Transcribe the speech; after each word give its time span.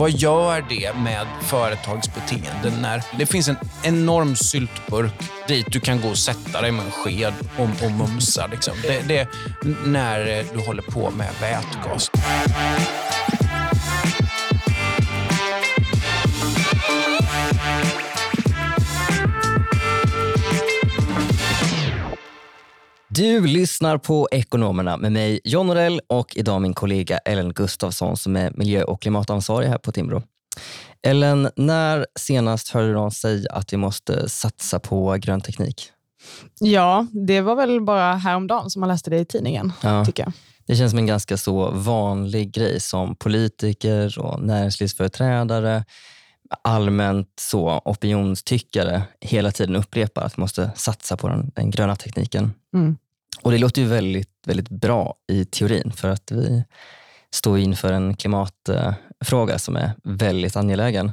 vad 0.00 0.10
gör 0.10 0.64
det 0.68 0.96
med 0.96 1.26
företagsbeteenden 1.42 2.72
när 2.82 3.02
det 3.18 3.26
finns 3.26 3.48
en 3.48 3.56
enorm 3.82 4.36
syltburk 4.36 5.12
dit 5.48 5.66
du 5.72 5.80
kan 5.80 6.00
gå 6.00 6.08
och 6.08 6.18
sätta 6.18 6.60
dig 6.60 6.72
med 6.72 6.84
en 6.84 6.90
sked 6.90 7.34
och, 7.58 7.84
och 7.84 7.92
mumsa? 7.92 8.46
Liksom. 8.46 8.74
Det, 8.82 9.08
det, 9.08 9.28
när 9.86 10.44
du 10.54 10.66
håller 10.66 10.82
på 10.82 11.10
med 11.10 11.28
vätgas. 11.40 12.10
Du 23.12 23.46
lyssnar 23.46 23.98
på 23.98 24.28
Ekonomerna 24.30 24.96
med 24.96 25.12
mig 25.12 25.40
John 25.44 25.66
Norell 25.66 26.00
och 26.06 26.36
idag 26.36 26.62
min 26.62 26.74
kollega 26.74 27.18
Ellen 27.18 27.52
Gustafsson 27.52 28.16
som 28.16 28.36
är 28.36 28.50
miljö 28.54 28.82
och 28.82 29.02
klimatansvarig 29.02 29.68
här 29.68 29.78
på 29.78 29.92
Timbro. 29.92 30.22
Ellen, 31.02 31.50
när 31.56 32.06
senast 32.18 32.68
hörde 32.68 32.86
du 32.86 32.92
någon 32.92 33.10
säga 33.10 33.52
att 33.52 33.72
vi 33.72 33.76
måste 33.76 34.28
satsa 34.28 34.78
på 34.78 35.16
grön 35.20 35.40
teknik? 35.40 35.90
Ja, 36.60 37.06
det 37.26 37.40
var 37.40 37.56
väl 37.56 37.80
bara 37.80 38.14
häromdagen 38.14 38.70
som 38.70 38.80
man 38.80 38.88
läste 38.88 39.10
det 39.10 39.18
i 39.18 39.24
tidningen. 39.24 39.72
Ja. 39.80 40.04
tycker 40.04 40.22
jag. 40.22 40.32
Det 40.66 40.76
känns 40.76 40.90
som 40.90 40.98
en 40.98 41.06
ganska 41.06 41.36
så 41.36 41.70
vanlig 41.70 42.52
grej 42.52 42.80
som 42.80 43.16
politiker 43.16 44.18
och 44.18 44.42
näringslivsföreträdare 44.42 45.84
allmänt 46.62 47.28
så 47.40 47.82
opinionstyckare 47.84 49.02
hela 49.20 49.52
tiden 49.52 49.76
upprepar 49.76 50.22
att 50.22 50.38
vi 50.38 50.40
måste 50.40 50.70
satsa 50.74 51.16
på 51.16 51.28
den, 51.28 51.50
den 51.54 51.70
gröna 51.70 51.96
tekniken. 51.96 52.52
Mm. 52.74 52.96
Och 53.42 53.50
Det 53.50 53.58
låter 53.58 53.82
ju 53.82 53.88
väldigt, 53.88 54.30
väldigt 54.46 54.68
bra 54.68 55.14
i 55.32 55.44
teorin 55.44 55.92
för 55.92 56.08
att 56.08 56.30
vi 56.30 56.64
står 57.34 57.58
inför 57.58 57.92
en 57.92 58.16
klimatfråga 58.16 59.58
som 59.58 59.76
är 59.76 59.92
väldigt 60.04 60.56
angelägen. 60.56 61.12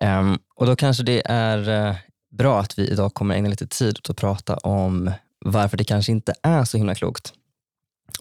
Um, 0.00 0.38
och 0.54 0.66
Då 0.66 0.76
kanske 0.76 1.02
det 1.02 1.22
är 1.24 1.88
uh, 1.88 1.96
bra 2.30 2.60
att 2.60 2.78
vi 2.78 2.88
idag 2.88 3.14
kommer 3.14 3.34
ägna 3.34 3.48
lite 3.48 3.66
tid 3.66 3.98
åt 3.98 4.10
att 4.10 4.16
prata 4.16 4.56
om 4.56 5.10
varför 5.44 5.76
det 5.76 5.84
kanske 5.84 6.12
inte 6.12 6.34
är 6.42 6.64
så 6.64 6.76
himla 6.76 6.94
klokt 6.94 7.32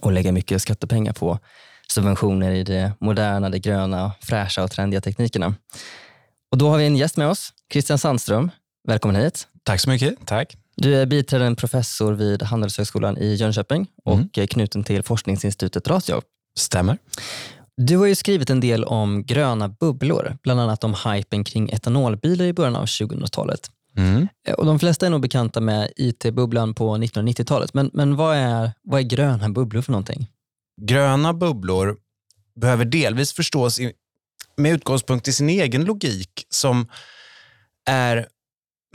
att 0.01 0.13
lägga 0.13 0.31
mycket 0.31 0.61
skattepengar 0.61 1.13
på 1.13 1.39
subventioner 1.87 2.51
i 2.51 2.63
det 2.63 2.91
moderna, 2.99 3.49
det 3.49 3.59
gröna, 3.59 4.11
fräscha 4.21 4.63
och 4.63 4.71
trendiga 4.71 5.01
teknikerna. 5.01 5.55
Och 6.55 6.59
Då 6.59 6.69
har 6.69 6.77
vi 6.77 6.85
en 6.85 6.95
gäst 6.95 7.17
med 7.17 7.27
oss, 7.27 7.53
Christian 7.71 7.97
Sandström. 7.97 8.51
Välkommen 8.87 9.21
hit. 9.21 9.47
Tack 9.63 9.79
så 9.79 9.89
mycket. 9.89 10.15
Tack. 10.25 10.57
Du 10.75 10.95
är 10.95 11.05
biträdande 11.05 11.55
professor 11.55 12.13
vid 12.13 12.43
Handelshögskolan 12.43 13.17
i 13.17 13.33
Jönköping 13.33 13.87
mm. 14.05 14.19
och 14.19 14.37
är 14.37 14.47
knuten 14.47 14.83
till 14.83 15.03
forskningsinstitutet 15.03 15.87
Ratio. 15.87 16.21
Stämmer. 16.57 16.97
Du 17.77 17.97
har 17.97 18.05
ju 18.05 18.15
skrivit 18.15 18.49
en 18.49 18.59
del 18.59 18.83
om 18.83 19.23
gröna 19.23 19.69
bubblor, 19.69 20.37
bland 20.43 20.59
annat 20.59 20.83
om 20.83 20.95
hypen 21.05 21.43
kring 21.43 21.69
etanolbilar 21.69 22.45
i 22.45 22.53
början 22.53 22.75
av 22.75 22.85
2000-talet. 22.85 23.69
Mm. 23.97 24.27
Eh, 24.47 24.53
och 24.53 24.65
de 24.65 24.79
flesta 24.79 25.05
är 25.05 25.09
nog 25.09 25.21
bekanta 25.21 25.61
med 25.61 25.91
IT-bubblan 25.95 26.73
på 26.73 26.97
1990-talet, 26.97 27.73
men, 27.73 27.91
men 27.93 28.15
vad, 28.15 28.35
är, 28.35 28.71
vad 28.83 28.99
är 28.99 29.03
gröna 29.03 29.49
bubblor 29.49 29.81
för 29.81 29.91
någonting? 29.91 30.31
Gröna 30.81 31.33
bubblor 31.33 31.97
behöver 32.55 32.85
delvis 32.85 33.33
förstås 33.33 33.79
i, 33.79 33.93
med 34.57 34.71
utgångspunkt 34.71 35.27
i 35.27 35.33
sin 35.33 35.49
egen 35.49 35.85
logik 35.85 36.45
som 36.49 36.87
är 37.89 38.27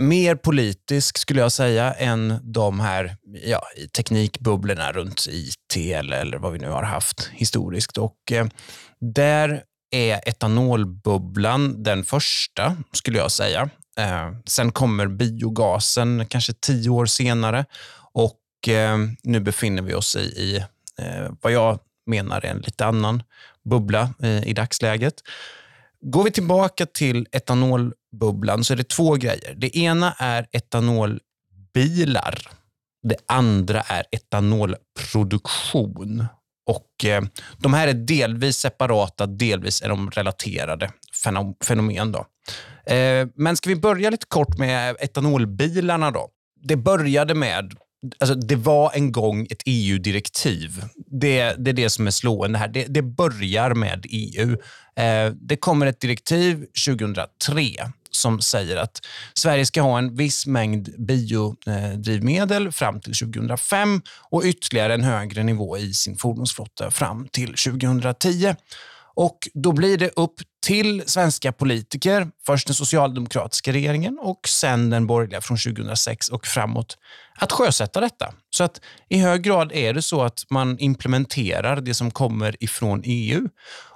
mer 0.00 0.34
politisk 0.34 1.18
skulle 1.18 1.40
jag 1.40 1.52
säga 1.52 1.92
än 1.92 2.40
de 2.42 2.80
här 2.80 3.16
ja, 3.44 3.62
teknikbubblorna 3.96 4.92
runt 4.92 5.26
IT 5.30 5.76
eller, 5.76 6.20
eller 6.20 6.38
vad 6.38 6.52
vi 6.52 6.58
nu 6.58 6.68
har 6.68 6.82
haft 6.82 7.30
historiskt. 7.32 7.98
Och 7.98 8.32
eh, 8.32 8.46
där 9.00 9.62
är 9.90 10.28
etanolbubblan 10.28 11.82
den 11.82 12.04
första, 12.04 12.76
skulle 12.92 13.18
jag 13.18 13.30
säga. 13.30 13.70
Eh, 13.98 14.30
sen 14.46 14.72
kommer 14.72 15.06
biogasen 15.06 16.26
kanske 16.28 16.52
tio 16.52 16.90
år 16.90 17.06
senare 17.06 17.64
och 18.12 18.68
eh, 18.68 18.98
nu 19.22 19.40
befinner 19.40 19.82
vi 19.82 19.94
oss 19.94 20.16
i, 20.16 20.20
i 20.20 20.56
eh, 20.98 21.30
vad 21.40 21.52
jag 21.52 21.78
menar 22.06 22.44
är 22.44 22.50
en 22.50 22.58
lite 22.60 22.86
annan 22.86 23.22
bubbla 23.70 24.14
eh, 24.22 24.48
i 24.48 24.52
dagsläget. 24.52 25.14
Går 26.00 26.24
vi 26.24 26.30
tillbaka 26.30 26.86
till 26.86 27.26
etanolbubblan 27.32 28.64
så 28.64 28.72
är 28.72 28.76
det 28.76 28.88
två 28.88 29.14
grejer. 29.14 29.54
Det 29.56 29.76
ena 29.76 30.12
är 30.12 30.46
etanolbilar. 30.52 32.38
Det 33.02 33.16
andra 33.26 33.80
är 33.80 34.04
etanolproduktion. 34.10 36.26
Och 36.66 37.04
eh, 37.04 37.22
De 37.58 37.74
här 37.74 37.88
är 37.88 37.94
delvis 37.94 38.56
separata, 38.56 39.26
delvis 39.26 39.82
är 39.82 39.88
de 39.88 40.10
relaterade 40.10 40.90
fenomen. 41.64 42.12
Då. 42.12 42.26
Eh, 42.94 43.28
men 43.34 43.56
ska 43.56 43.70
vi 43.70 43.76
börja 43.76 44.10
lite 44.10 44.26
kort 44.26 44.58
med 44.58 44.96
etanolbilarna 45.00 46.10
då? 46.10 46.28
Det 46.62 46.76
började 46.76 47.34
med 47.34 47.74
Alltså, 48.18 48.34
det 48.34 48.56
var 48.56 48.90
en 48.94 49.12
gång 49.12 49.46
ett 49.50 49.62
EU-direktiv. 49.66 50.82
Det, 51.06 51.54
det, 51.58 51.70
är 51.70 51.74
det 51.74 51.90
som 51.90 52.06
är 52.06 52.10
slående 52.10 52.58
här. 52.58 52.68
Det, 52.68 52.84
det 52.84 53.02
börjar 53.02 53.74
med 53.74 54.06
EU. 54.08 54.56
Eh, 54.96 55.32
det 55.32 55.56
kommer 55.56 55.86
ett 55.86 56.00
direktiv 56.00 56.66
2003 56.86 57.64
som 58.10 58.40
säger 58.40 58.76
att 58.76 59.00
Sverige 59.34 59.66
ska 59.66 59.82
ha 59.82 59.98
en 59.98 60.16
viss 60.16 60.46
mängd 60.46 60.88
biodrivmedel 60.98 62.72
fram 62.72 63.00
till 63.00 63.14
2005 63.14 64.02
och 64.30 64.42
ytterligare 64.44 64.94
en 64.94 65.04
högre 65.04 65.42
nivå 65.42 65.78
i 65.78 65.94
sin 65.94 66.16
fordonsflotta 66.16 66.90
fram 66.90 67.28
till 67.28 67.54
2010. 67.54 68.54
Och 69.20 69.48
Då 69.54 69.72
blir 69.72 69.98
det 69.98 70.10
upp 70.16 70.34
till 70.66 71.02
svenska 71.06 71.52
politiker, 71.52 72.30
först 72.46 72.66
den 72.66 72.74
socialdemokratiska 72.74 73.72
regeringen 73.72 74.18
och 74.20 74.48
sen 74.48 74.90
den 74.90 75.06
borgerliga 75.06 75.40
från 75.40 75.58
2006 75.58 76.28
och 76.28 76.46
framåt, 76.46 76.98
att 77.38 77.52
sjösätta 77.52 78.00
detta. 78.00 78.34
Så 78.50 78.64
att 78.64 78.80
i 79.08 79.18
hög 79.18 79.42
grad 79.42 79.72
är 79.72 79.94
det 79.94 80.02
så 80.02 80.22
att 80.22 80.44
man 80.50 80.78
implementerar 80.78 81.80
det 81.80 81.94
som 81.94 82.10
kommer 82.10 82.64
ifrån 82.64 83.02
EU 83.04 83.48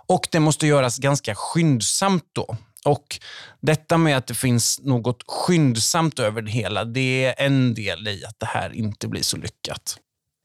och 0.08 0.28
det 0.32 0.40
måste 0.40 0.66
göras 0.66 0.98
ganska 0.98 1.34
skyndsamt 1.34 2.24
då. 2.32 2.56
Och 2.84 3.18
Detta 3.60 3.98
med 3.98 4.16
att 4.16 4.26
det 4.26 4.34
finns 4.34 4.80
något 4.82 5.22
skyndsamt 5.26 6.18
över 6.18 6.42
det 6.42 6.50
hela, 6.50 6.84
det 6.84 7.24
är 7.24 7.46
en 7.46 7.74
del 7.74 8.08
i 8.08 8.24
att 8.24 8.40
det 8.40 8.46
här 8.46 8.72
inte 8.74 9.08
blir 9.08 9.22
så 9.22 9.36
lyckat. 9.36 9.98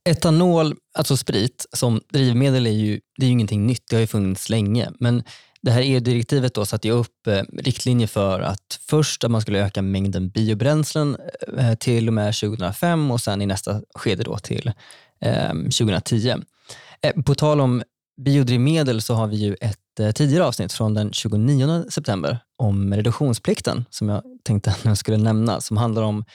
Etanol, 0.06 0.76
alltså 0.94 1.18
sprit, 1.18 1.66
som 1.74 2.02
drivmedel 2.14 2.68
är 2.68 2.72
ju, 2.72 3.00
det 3.18 3.26
är 3.26 3.28
ju 3.28 3.32
ingenting 3.32 3.68
nytt. 3.68 3.84
Det 3.90 3.96
har 3.96 4.02
ju 4.02 4.08
funnits 4.08 4.50
länge. 4.50 4.90
Men 5.00 5.24
det 5.62 5.72
här 5.72 5.82
EU-direktivet 5.82 6.54
då 6.54 6.66
satte 6.66 6.92
upp 6.92 7.28
eh, 7.28 7.44
riktlinjer 7.54 8.08
för 8.08 8.40
att 8.40 8.80
först 8.82 9.24
att 9.24 9.32
man 9.32 9.42
skulle 9.42 9.66
öka 9.66 9.82
mängden 9.82 10.30
biobränslen 10.30 11.18
eh, 11.58 11.70
eh 11.70 11.76
till 11.76 12.08
och 12.08 12.14
med 12.14 12.36
2005 12.36 13.12
och 13.12 13.22
sen 13.22 13.42
i 13.42 13.46
nästa 13.46 13.82
skede 13.96 14.24
då 14.24 14.38
till 14.38 14.72
eh, 15.22 15.54
2010. 15.54 16.36
Eh, 17.02 17.22
på 17.26 17.36
tal 17.36 17.62
om 17.62 17.84
biodrivmedel 18.22 19.02
så 19.02 19.14
har 19.14 19.28
vi 19.28 19.36
ju 19.36 19.56
ett 19.62 20.00
eh, 20.00 20.12
tidigare 20.12 20.46
avsnitt 20.46 20.74
från 20.74 20.94
den 20.94 21.14
29 21.14 21.86
september 21.90 22.40
om 22.58 22.94
reduktionsplikten 22.94 23.86
som 23.90 24.10
jag 24.10 24.24
tänkte 24.44 24.70
att 24.72 24.86
jag 24.86 24.98
skulle 24.98 25.18
nämna, 25.18 25.62
som 25.62 25.78
handlar 25.78 26.04
om 26.04 26.26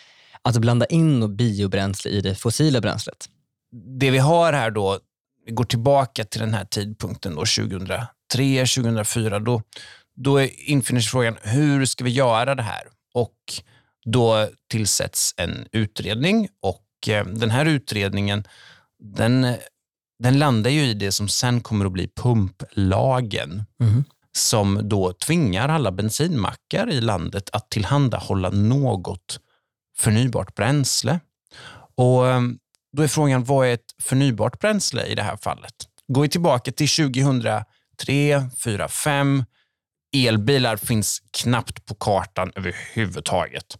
att 0.42 0.58
blanda 0.58 0.86
in 0.86 1.36
biobränsle 1.36 2.10
i 2.10 2.20
det 2.20 2.34
fossila 2.34 2.80
bränslet 2.80 3.28
det 3.74 4.10
vi 4.10 4.18
har 4.18 4.52
här 4.52 4.70
då, 4.70 4.98
vi 5.46 5.52
går 5.52 5.64
tillbaka 5.64 6.24
till 6.24 6.40
den 6.40 6.54
här 6.54 6.64
tidpunkten 6.64 7.34
då, 7.34 7.40
2003, 7.40 8.06
2004. 8.66 9.38
Då, 9.38 9.62
då 10.16 10.40
infinner 10.40 11.00
sig 11.00 11.10
frågan, 11.10 11.36
hur 11.42 11.86
ska 11.86 12.04
vi 12.04 12.10
göra 12.10 12.54
det 12.54 12.62
här? 12.62 12.82
Och 13.14 13.38
då 14.04 14.48
tillsätts 14.70 15.34
en 15.36 15.66
utredning 15.72 16.48
och 16.62 17.08
eh, 17.08 17.26
den 17.26 17.50
här 17.50 17.66
utredningen 17.66 18.44
den, 18.98 19.54
den 20.18 20.38
landar 20.38 20.70
ju 20.70 20.80
i 20.80 20.94
det 20.94 21.12
som 21.12 21.28
sen 21.28 21.60
kommer 21.60 21.84
att 21.84 21.92
bli 21.92 22.08
pumplagen. 22.08 23.64
Mm. 23.80 24.04
som 24.36 24.88
då 24.88 25.12
tvingar 25.12 25.68
alla 25.68 25.92
bensinmackar 25.92 26.90
i 26.90 27.00
landet 27.00 27.50
att 27.52 27.70
tillhandahålla 27.70 28.50
något 28.50 29.40
förnybart 29.96 30.54
bränsle. 30.54 31.20
Och 31.94 32.28
eh, 32.28 32.40
då 32.96 33.02
är 33.02 33.08
frågan, 33.08 33.44
vad 33.44 33.66
är 33.66 33.74
ett 33.74 33.94
förnybart 34.02 34.60
bränsle 34.60 35.06
i 35.06 35.14
det 35.14 35.22
här 35.22 35.36
fallet? 35.36 35.74
Går 36.08 36.22
vi 36.22 36.28
tillbaka 36.28 36.72
till 36.72 36.88
2003, 36.88 37.64
2004, 37.96 38.40
2005. 38.40 39.44
Elbilar 40.16 40.76
finns 40.76 41.22
knappt 41.42 41.86
på 41.86 41.94
kartan 41.94 42.52
överhuvudtaget. 42.54 43.78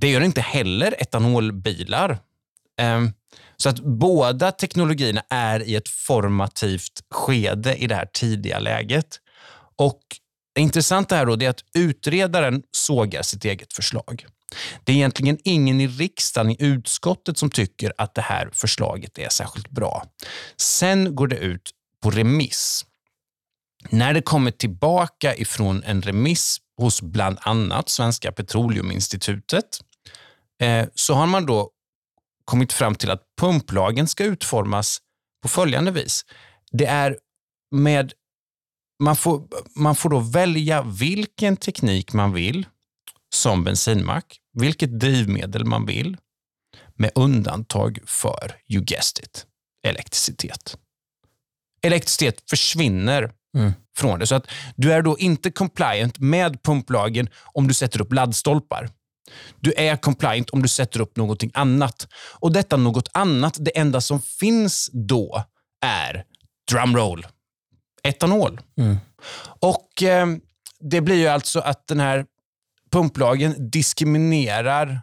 Det 0.00 0.10
gör 0.10 0.20
inte 0.20 0.40
heller 0.40 0.94
etanolbilar. 0.98 2.18
Ehm, 2.78 3.12
så 3.56 3.68
att 3.68 3.80
båda 3.80 4.52
teknologierna 4.52 5.22
är 5.30 5.62
i 5.62 5.74
ett 5.74 5.88
formativt 5.88 7.02
skede 7.10 7.76
i 7.76 7.86
det 7.86 7.94
här 7.94 8.06
tidiga 8.12 8.58
läget. 8.58 9.20
Och 9.76 10.00
det 10.54 10.60
intressanta 10.60 11.16
här 11.16 11.26
då 11.26 11.42
är 11.42 11.48
att 11.48 11.64
utredaren 11.74 12.62
sågar 12.70 13.22
sitt 13.22 13.44
eget 13.44 13.72
förslag. 13.72 14.26
Det 14.84 14.92
är 14.92 14.96
egentligen 14.96 15.38
ingen 15.44 15.80
i 15.80 15.86
riksdagen, 15.86 16.50
i 16.50 16.56
utskottet, 16.58 17.38
som 17.38 17.50
tycker 17.50 17.92
att 17.98 18.14
det 18.14 18.22
här 18.22 18.50
förslaget 18.52 19.18
är 19.18 19.28
särskilt 19.28 19.70
bra. 19.70 20.04
Sen 20.56 21.14
går 21.14 21.26
det 21.26 21.36
ut 21.36 21.70
på 22.02 22.10
remiss. 22.10 22.86
när 23.90 24.14
det 24.14 24.22
kommer 24.22 24.50
tillbaka 24.50 25.36
ifrån 25.36 25.82
en 25.84 26.02
remiss 26.02 26.58
hos 26.76 27.02
bland 27.02 27.38
annat 27.40 27.88
Svenska 27.88 28.32
Petroleuminstitutet 28.32 29.80
eh, 30.62 30.86
så 30.94 31.14
har 31.14 31.26
man 31.26 31.46
då 31.46 31.70
kommit 32.44 32.72
fram 32.72 32.94
till 32.94 33.10
att 33.10 33.22
pumplagen 33.40 34.08
ska 34.08 34.24
utformas 34.24 34.98
på 35.42 35.48
följande 35.48 35.90
vis. 35.90 36.24
Det 36.72 36.86
är 36.86 37.16
med 37.70 38.12
man 39.02 39.16
får, 39.16 39.42
man 39.76 39.94
får 39.94 40.10
då 40.10 40.18
välja 40.18 40.82
vilken 40.82 41.56
teknik 41.56 42.12
man 42.12 42.32
vill 42.32 42.66
som 43.34 43.64
bensinmack, 43.64 44.38
vilket 44.52 45.00
drivmedel 45.00 45.64
man 45.64 45.86
vill, 45.86 46.16
med 46.94 47.10
undantag 47.14 47.98
för, 48.06 48.56
you 48.68 48.84
guessed 48.84 49.24
it, 49.24 49.46
elektricitet. 49.86 50.76
Elektricitet 51.82 52.50
försvinner 52.50 53.32
mm. 53.56 53.72
från 53.96 54.18
det. 54.18 54.26
Så 54.26 54.34
att 54.34 54.50
du 54.76 54.92
är 54.92 55.02
då 55.02 55.18
inte 55.18 55.50
compliant 55.50 56.18
med 56.18 56.62
pumplagen 56.62 57.28
om 57.44 57.68
du 57.68 57.74
sätter 57.74 58.00
upp 58.00 58.12
laddstolpar. 58.12 58.90
Du 59.60 59.72
är 59.72 59.96
compliant 59.96 60.50
om 60.50 60.62
du 60.62 60.68
sätter 60.68 61.00
upp 61.00 61.16
någonting 61.16 61.50
annat. 61.54 62.08
Och 62.14 62.52
detta 62.52 62.76
något 62.76 63.08
annat, 63.12 63.56
det 63.60 63.78
enda 63.78 64.00
som 64.00 64.22
finns 64.22 64.90
då 64.92 65.44
är 65.84 66.24
drumroll, 66.70 67.26
etanol. 68.02 68.60
Mm. 68.78 68.96
Och 69.60 70.02
eh, 70.02 70.26
Det 70.80 71.00
blir 71.00 71.16
ju 71.16 71.26
alltså 71.26 71.60
att 71.60 71.86
den 71.86 72.00
här 72.00 72.26
pumplagen 72.92 73.70
diskriminerar 73.70 75.00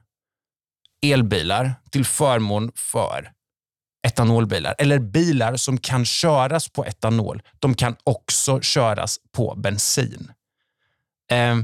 elbilar 1.01 1.73
till 1.91 2.05
förmån 2.05 2.71
för 2.75 3.31
etanolbilar. 4.07 4.75
Eller 4.77 4.99
bilar 4.99 5.55
som 5.55 5.77
kan 5.77 6.05
köras 6.05 6.69
på 6.69 6.85
etanol. 6.85 7.41
De 7.59 7.75
kan 7.75 7.95
också 8.03 8.61
köras 8.61 9.17
på 9.31 9.55
bensin. 9.55 10.31
Eh, 11.31 11.55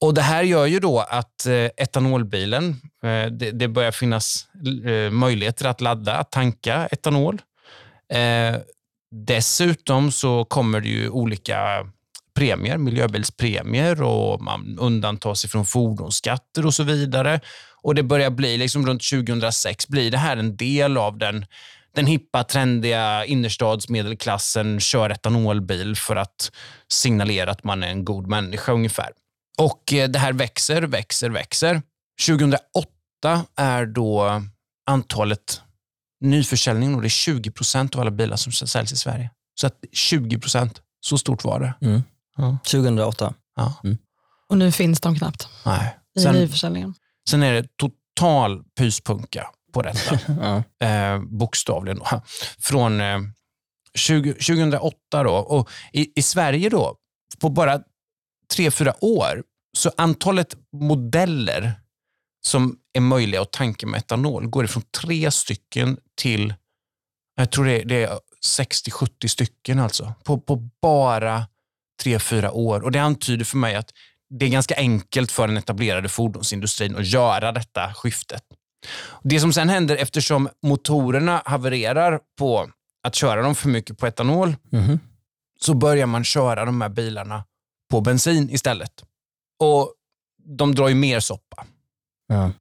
och 0.00 0.14
Det 0.14 0.22
här 0.22 0.42
gör 0.42 0.66
ju 0.66 0.80
då 0.80 1.00
att 1.00 1.46
eh, 1.46 1.54
etanolbilen, 1.54 2.80
eh, 3.02 3.26
det, 3.26 3.50
det, 3.50 3.68
börjar 3.68 3.92
finnas 3.92 4.48
eh, 4.84 5.10
möjligheter 5.10 5.66
att 5.66 5.80
ladda, 5.80 6.16
att 6.16 6.30
tanka 6.30 6.86
etanol. 6.86 7.42
Eh, 8.12 8.56
dessutom 9.10 10.12
så 10.12 10.44
kommer 10.44 10.80
det 10.80 10.88
ju 10.88 11.08
olika 11.08 11.86
premier, 12.38 12.78
miljöbilspremier 12.78 14.02
och 14.02 14.42
man 14.42 14.78
undantas 14.78 15.44
ifrån 15.44 15.64
fordonsskatter 15.64 16.66
och 16.66 16.74
så 16.74 16.82
vidare. 16.82 17.40
Och 17.82 17.94
Det 17.94 18.02
börjar 18.02 18.30
bli, 18.30 18.56
liksom 18.56 18.86
runt 18.86 19.10
2006, 19.10 19.88
blir 19.88 20.10
det 20.10 20.18
här 20.18 20.36
en 20.36 20.56
del 20.56 20.96
av 20.96 21.18
den, 21.18 21.46
den 21.94 22.06
hippa, 22.06 22.44
trendiga 22.44 23.24
innerstadsmedelklassen 23.24 24.80
kör 24.80 25.10
etanolbil 25.10 25.96
för 25.96 26.16
att 26.16 26.52
signalera 26.92 27.50
att 27.50 27.64
man 27.64 27.82
är 27.82 27.88
en 27.88 28.04
god 28.04 28.26
människa 28.26 28.72
ungefär. 28.72 29.10
Och 29.58 29.92
eh, 29.92 30.08
Det 30.08 30.18
här 30.18 30.32
växer, 30.32 30.82
växer, 30.82 31.30
växer. 31.30 31.82
2008 32.26 32.88
är 33.56 33.86
då 33.86 34.42
antalet 34.86 35.60
nyförsäljning 36.20 36.94
och 36.94 37.00
det 37.02 37.06
är 37.06 37.10
20 37.10 37.50
procent 37.50 37.94
av 37.94 38.00
alla 38.00 38.10
bilar 38.10 38.36
som 38.36 38.52
säljs 38.52 38.92
i 38.92 38.96
Sverige. 38.96 39.30
Så 39.60 39.66
att 39.66 39.84
20 39.92 40.38
procent, 40.38 40.82
så 41.00 41.18
stort 41.18 41.44
var 41.44 41.60
det. 41.60 41.86
Mm. 41.86 42.02
Ja. 42.38 42.58
2008. 42.64 43.34
Ja. 43.56 43.74
Mm. 43.84 43.98
Och 44.48 44.58
nu 44.58 44.72
finns 44.72 45.00
de 45.00 45.18
knappt 45.18 45.48
Nej. 45.66 45.96
i 46.18 46.20
sen, 46.20 46.34
nyförsäljningen. 46.34 46.94
Sen 47.30 47.42
är 47.42 47.52
det 47.52 47.76
total 47.76 48.64
pyspunka 48.78 49.50
på 49.72 49.82
detta. 49.82 50.18
ja. 50.80 50.86
eh, 50.86 51.20
bokstavligen. 51.22 52.00
Från 52.58 53.00
eh, 53.00 53.18
20, 53.94 54.32
2008 54.32 55.22
då. 55.22 55.32
Och 55.32 55.70
i, 55.92 56.12
i 56.20 56.22
Sverige 56.22 56.68
då, 56.68 56.96
på 57.40 57.48
bara 57.48 57.80
tre, 58.54 58.70
fyra 58.70 59.04
år, 59.04 59.42
så 59.76 59.90
antalet 59.96 60.56
modeller 60.72 61.72
som 62.46 62.78
är 62.92 63.00
möjliga 63.00 63.42
att 63.42 63.52
tanka 63.52 63.86
med 63.86 63.98
etanol 63.98 64.46
går 64.46 64.64
ifrån 64.64 64.82
tre 65.00 65.30
stycken 65.30 65.96
till, 66.14 66.54
jag 67.36 67.50
tror 67.50 67.64
det 67.64 67.80
är, 67.80 67.84
det 67.84 68.04
är 68.04 68.18
60-70 68.58 69.26
stycken 69.26 69.78
alltså, 69.78 70.14
på, 70.24 70.40
på 70.40 70.56
bara 70.82 71.46
tre, 72.02 72.18
fyra 72.18 72.52
år. 72.52 72.80
Och 72.80 72.92
Det 72.92 72.98
antyder 72.98 73.44
för 73.44 73.56
mig 73.56 73.74
att 73.74 73.90
det 74.30 74.46
är 74.46 74.50
ganska 74.50 74.76
enkelt 74.76 75.32
för 75.32 75.46
den 75.46 75.56
etablerade 75.56 76.08
fordonsindustrin 76.08 76.96
att 76.96 77.06
göra 77.06 77.52
detta 77.52 77.94
skiftet. 77.94 78.42
Det 79.22 79.40
som 79.40 79.52
sen 79.52 79.68
händer 79.68 79.96
eftersom 79.96 80.48
motorerna 80.62 81.42
havererar 81.44 82.20
på 82.38 82.70
att 83.02 83.14
köra 83.14 83.42
dem 83.42 83.54
för 83.54 83.68
mycket 83.68 83.98
på 83.98 84.06
etanol, 84.06 84.56
mm. 84.72 84.98
så 85.60 85.74
börjar 85.74 86.06
man 86.06 86.24
köra 86.24 86.64
de 86.64 86.80
här 86.80 86.88
bilarna 86.88 87.44
på 87.90 88.00
bensin 88.00 88.50
istället. 88.50 88.92
Och 89.58 89.94
De 90.58 90.74
drar 90.74 90.88
ju 90.88 90.94
mer 90.94 91.20
soppa. 91.20 91.66
Ja. 92.28 92.52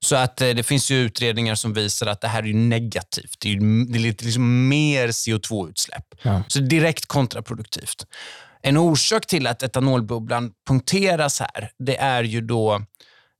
Så 0.00 0.16
att 0.16 0.40
eh, 0.40 0.48
det 0.48 0.62
finns 0.62 0.90
ju 0.90 0.96
utredningar 0.96 1.54
som 1.54 1.72
visar 1.72 2.06
att 2.06 2.20
det 2.20 2.28
här 2.28 2.46
är 2.46 2.54
negativt. 2.54 3.36
Det 3.38 3.52
är, 3.52 3.92
det 3.92 3.98
är 3.98 4.24
liksom 4.24 4.68
mer 4.68 5.08
CO2-utsläpp. 5.08 6.14
Ja. 6.22 6.42
Så 6.48 6.58
direkt 6.58 7.06
kontraproduktivt. 7.06 8.06
En 8.62 8.76
orsak 8.76 9.26
till 9.26 9.46
att 9.46 9.62
etanolbubblan 9.62 10.52
punkteras 10.68 11.40
här, 11.40 11.70
det 11.78 11.96
är 11.96 12.22
ju 12.22 12.40
då, 12.40 12.74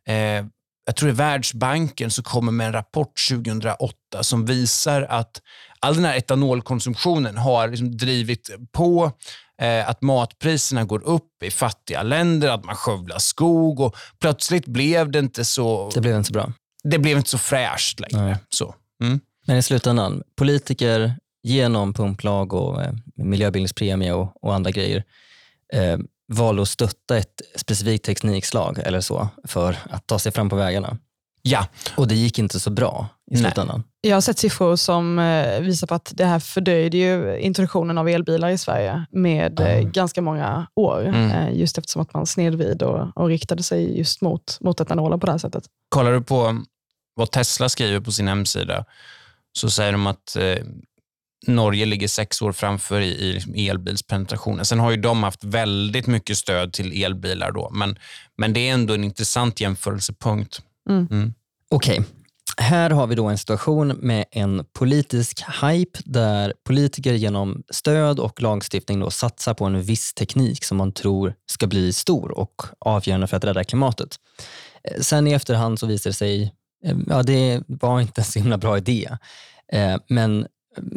eh, 0.08 0.44
jag 0.86 0.96
tror 0.96 1.06
det 1.06 1.12
är 1.12 1.16
Världsbanken 1.16 2.10
som 2.10 2.24
kommer 2.24 2.52
med 2.52 2.66
en 2.66 2.72
rapport 2.72 3.28
2008 3.28 3.94
som 4.20 4.46
visar 4.46 5.02
att 5.02 5.42
all 5.80 5.94
den 5.94 6.04
här 6.04 6.16
etanolkonsumtionen 6.16 7.36
har 7.36 7.68
liksom 7.68 7.96
drivit 7.96 8.50
på 8.72 9.12
eh, 9.60 9.88
att 9.88 10.02
matpriserna 10.02 10.84
går 10.84 11.02
upp 11.02 11.42
i 11.42 11.50
fattiga 11.50 12.02
länder, 12.02 12.48
att 12.48 12.64
man 12.64 12.74
skövlar 12.74 13.18
skog 13.18 13.80
och 13.80 13.96
plötsligt 14.20 14.66
blev 14.66 15.10
det 15.10 15.18
inte 15.18 15.44
så... 15.44 15.90
Det 15.94 16.00
blev 16.00 16.16
inte 16.16 16.26
så 16.26 16.32
bra. 16.32 16.52
Det 16.84 16.98
blev 16.98 17.16
inte 17.16 17.30
så 17.30 17.38
fräscht 17.38 18.00
längre. 18.00 18.38
Så. 18.48 18.74
Mm. 19.02 19.20
Men 19.46 19.56
i 19.56 19.62
slutändan, 19.62 20.22
politiker 20.36 21.14
genom 21.42 21.94
pumplag 21.94 22.52
och 22.52 22.82
eh, 22.82 22.92
miljöbildningspremie 23.14 24.12
och, 24.12 24.44
och 24.44 24.54
andra 24.54 24.70
grejer 24.70 25.04
eh, 25.72 25.98
valde 26.32 26.62
att 26.62 26.68
stötta 26.68 27.16
ett 27.16 27.42
specifikt 27.56 28.04
teknikslag 28.04 28.78
eller 28.78 29.00
så 29.00 29.28
för 29.44 29.76
att 29.90 30.06
ta 30.06 30.18
sig 30.18 30.32
fram 30.32 30.50
på 30.50 30.56
vägarna. 30.56 30.98
Ja. 31.42 31.66
Och 31.96 32.08
det 32.08 32.14
gick 32.14 32.38
inte 32.38 32.60
så 32.60 32.70
bra 32.70 33.08
i 33.30 33.36
slutändan. 33.36 33.82
Jag 34.00 34.16
har 34.16 34.20
sett 34.20 34.38
siffror 34.38 34.76
som 34.76 35.18
eh, 35.18 35.60
visar 35.60 35.86
på 35.86 35.94
att 35.94 36.12
det 36.14 36.24
här 36.24 36.38
fördröjde 36.38 36.96
ju 36.96 37.38
introduktionen 37.38 37.98
av 37.98 38.08
elbilar 38.08 38.48
i 38.48 38.58
Sverige 38.58 39.06
med 39.10 39.60
mm. 39.60 39.92
ganska 39.92 40.22
många 40.22 40.66
år. 40.74 41.06
Mm. 41.06 41.54
Just 41.54 41.78
eftersom 41.78 42.02
att 42.02 42.14
man 42.14 42.26
snedvid 42.26 42.82
och, 42.82 43.16
och 43.16 43.28
riktade 43.28 43.62
sig 43.62 43.98
just 43.98 44.20
mot, 44.20 44.58
mot 44.60 44.80
etanolen 44.80 45.20
på 45.20 45.26
det 45.26 45.32
här 45.32 45.38
sättet. 45.38 45.64
Kollar 45.88 46.12
du 46.12 46.22
på 46.22 46.62
vad 47.14 47.30
Tesla 47.30 47.68
skriver 47.68 48.00
på 48.00 48.12
sin 48.12 48.28
hemsida 48.28 48.84
så 49.52 49.70
säger 49.70 49.92
de 49.92 50.06
att 50.06 50.36
eh, 50.36 50.64
Norge 51.46 51.86
ligger 51.86 52.08
sex 52.08 52.42
år 52.42 52.52
framför 52.52 53.00
i, 53.00 53.06
i 53.06 53.32
liksom 53.32 53.54
elbilspenetrationen. 53.54 54.64
Sen 54.64 54.80
har 54.80 54.90
ju 54.90 54.96
de 54.96 55.22
haft 55.22 55.44
väldigt 55.44 56.06
mycket 56.06 56.38
stöd 56.38 56.72
till 56.72 57.04
elbilar, 57.04 57.52
då, 57.52 57.70
men, 57.72 57.98
men 58.36 58.52
det 58.52 58.68
är 58.68 58.72
ändå 58.72 58.94
en 58.94 59.04
intressant 59.04 59.60
jämförelsepunkt. 59.60 60.62
Mm. 60.88 61.08
Mm. 61.10 61.34
Okej, 61.70 62.00
okay. 62.00 62.04
här 62.56 62.90
har 62.90 63.06
vi 63.06 63.14
då 63.14 63.26
en 63.26 63.38
situation 63.38 63.88
med 63.88 64.24
en 64.30 64.64
politisk 64.72 65.44
hype 65.62 65.98
där 66.04 66.54
politiker 66.64 67.12
genom 67.12 67.62
stöd 67.70 68.18
och 68.18 68.42
lagstiftning 68.42 69.00
då 69.00 69.10
satsar 69.10 69.54
på 69.54 69.64
en 69.64 69.82
viss 69.82 70.14
teknik 70.14 70.64
som 70.64 70.76
man 70.76 70.92
tror 70.92 71.34
ska 71.46 71.66
bli 71.66 71.92
stor 71.92 72.38
och 72.38 72.62
avgörande 72.78 73.26
för 73.26 73.36
att 73.36 73.44
rädda 73.44 73.64
klimatet. 73.64 74.16
Eh, 74.84 75.00
sen 75.00 75.26
i 75.26 75.32
efterhand 75.32 75.78
så 75.78 75.86
visar 75.86 76.10
det 76.10 76.14
sig 76.14 76.54
eh, 76.84 76.96
ja, 77.06 77.22
det 77.22 77.62
var 77.66 78.00
inte 78.00 78.20
en 78.20 78.24
så 78.24 78.38
himla 78.38 78.58
bra 78.58 78.78
idé. 78.78 79.08
Eh, 79.72 79.96
men 80.08 80.46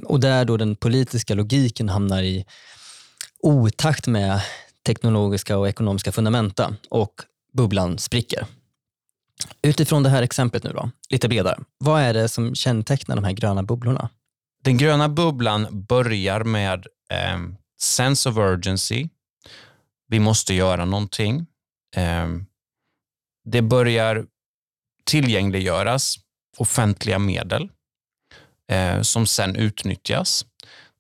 och 0.04 0.20
där 0.20 0.46
då 0.46 0.58
den 0.58 0.76
politiska 0.76 1.34
logiken 1.34 1.90
hamnar 1.90 2.24
i 2.24 2.46
otakt 3.40 4.08
med 4.08 4.42
teknologiska 4.86 5.58
och 5.58 5.70
ekonomiska 5.70 6.12
fundamenta 6.12 6.76
och 6.90 7.14
bubblan 7.54 7.98
spricker. 7.98 8.46
Utifrån 9.62 10.04
det 10.04 10.10
här 10.10 10.24
exemplet 10.24 10.64
nu 10.64 10.70
då, 10.70 10.92
lite 11.10 11.30
bredare. 11.30 11.60
Vad 11.78 12.02
är 12.02 12.14
det 12.14 12.30
som 12.30 12.56
kännetecknar 12.56 13.16
de 13.16 13.24
här 13.24 13.32
gröna 13.32 13.64
bubblorna? 13.64 14.10
Den 14.64 14.78
gröna 14.78 15.10
bubblan 15.10 15.68
börjar 15.72 16.44
med 16.44 16.88
eh, 17.10 17.40
sense 17.82 18.30
of 18.30 18.38
urgency. 18.38 19.08
Vi 20.08 20.20
måste 20.20 20.54
göra 20.54 20.86
någonting. 20.86 21.46
Eh, 21.96 22.28
det 23.46 23.62
börjar 23.62 24.26
tillgängliggöras 25.06 26.16
offentliga 26.58 27.20
medel 27.20 27.70
Eh, 28.72 29.02
som 29.02 29.28
sen 29.28 29.56
utnyttjas. 29.56 30.46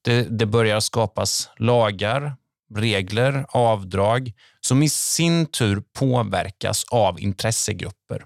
Det, 0.01 0.39
det 0.39 0.45
börjar 0.45 0.79
skapas 0.79 1.49
lagar, 1.57 2.35
regler, 2.75 3.45
avdrag 3.49 4.31
som 4.61 4.83
i 4.83 4.89
sin 4.89 5.45
tur 5.45 5.83
påverkas 5.93 6.85
av 6.91 7.19
intressegrupper. 7.19 8.25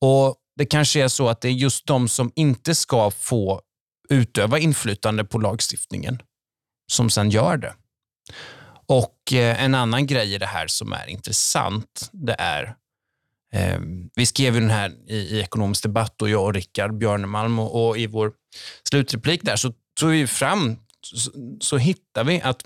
Och 0.00 0.36
Det 0.56 0.66
kanske 0.66 1.04
är 1.04 1.08
så 1.08 1.28
att 1.28 1.40
det 1.40 1.48
är 1.48 1.52
just 1.52 1.86
de 1.86 2.08
som 2.08 2.32
inte 2.34 2.74
ska 2.74 3.10
få 3.10 3.60
utöva 4.08 4.58
inflytande 4.58 5.24
på 5.24 5.38
lagstiftningen 5.38 6.22
som 6.92 7.10
sen 7.10 7.30
gör 7.30 7.56
det. 7.56 7.74
Och 8.86 9.32
eh, 9.32 9.64
En 9.64 9.74
annan 9.74 10.06
grej 10.06 10.34
i 10.34 10.38
det 10.38 10.46
här 10.46 10.66
som 10.66 10.92
är 10.92 11.06
intressant, 11.06 12.10
det 12.12 12.36
är 12.38 12.74
eh, 13.52 13.80
vi 14.14 14.26
skrev 14.26 14.54
ju 14.54 14.60
den 14.60 14.70
här 14.70 14.92
i, 15.06 15.16
i 15.16 15.40
ekonomisk 15.40 15.82
debatt, 15.82 16.22
och 16.22 16.28
jag 16.28 16.44
och 16.44 16.54
Rickard 16.54 16.98
Björnemalm, 16.98 17.58
och, 17.58 17.88
och, 17.88 17.98
i 17.98 18.06
vår 18.06 18.32
slutreplik 18.88 19.40
där 19.42 19.56
så 19.56 19.72
tog 20.00 20.10
vi 20.10 20.26
fram, 20.26 20.76
så, 21.00 21.30
så 21.60 21.76
hittar 21.76 22.24
vi 22.24 22.40
att 22.40 22.62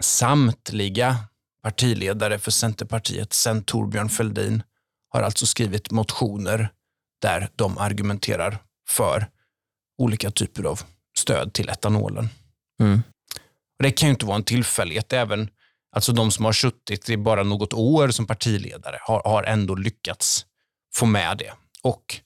samtliga 0.00 1.16
partiledare 1.62 2.38
för 2.38 2.50
Centerpartiet 2.50 3.32
sen 3.32 3.64
Torbjörn 3.64 4.08
Fälldin 4.08 4.62
har 5.08 5.22
alltså 5.22 5.46
skrivit 5.46 5.90
motioner 5.90 6.68
där 7.22 7.48
de 7.56 7.78
argumenterar 7.78 8.58
för 8.88 9.26
olika 9.98 10.30
typer 10.30 10.64
av 10.64 10.80
stöd 11.18 11.52
till 11.52 11.68
etanolen. 11.68 12.28
Mm. 12.80 13.02
Det 13.78 13.90
kan 13.90 14.08
ju 14.08 14.10
inte 14.10 14.26
vara 14.26 14.36
en 14.36 14.44
tillfällighet. 14.44 15.12
Även 15.12 15.50
alltså 15.92 16.12
de 16.12 16.30
som 16.30 16.44
har 16.44 16.52
suttit 16.52 17.10
i 17.10 17.16
bara 17.16 17.42
något 17.42 17.72
år 17.72 18.08
som 18.08 18.26
partiledare 18.26 18.98
har, 19.00 19.22
har 19.24 19.42
ändå 19.42 19.74
lyckats 19.74 20.46
få 20.94 21.06
med 21.06 21.38
det. 21.38 21.52
Och 21.82 22.20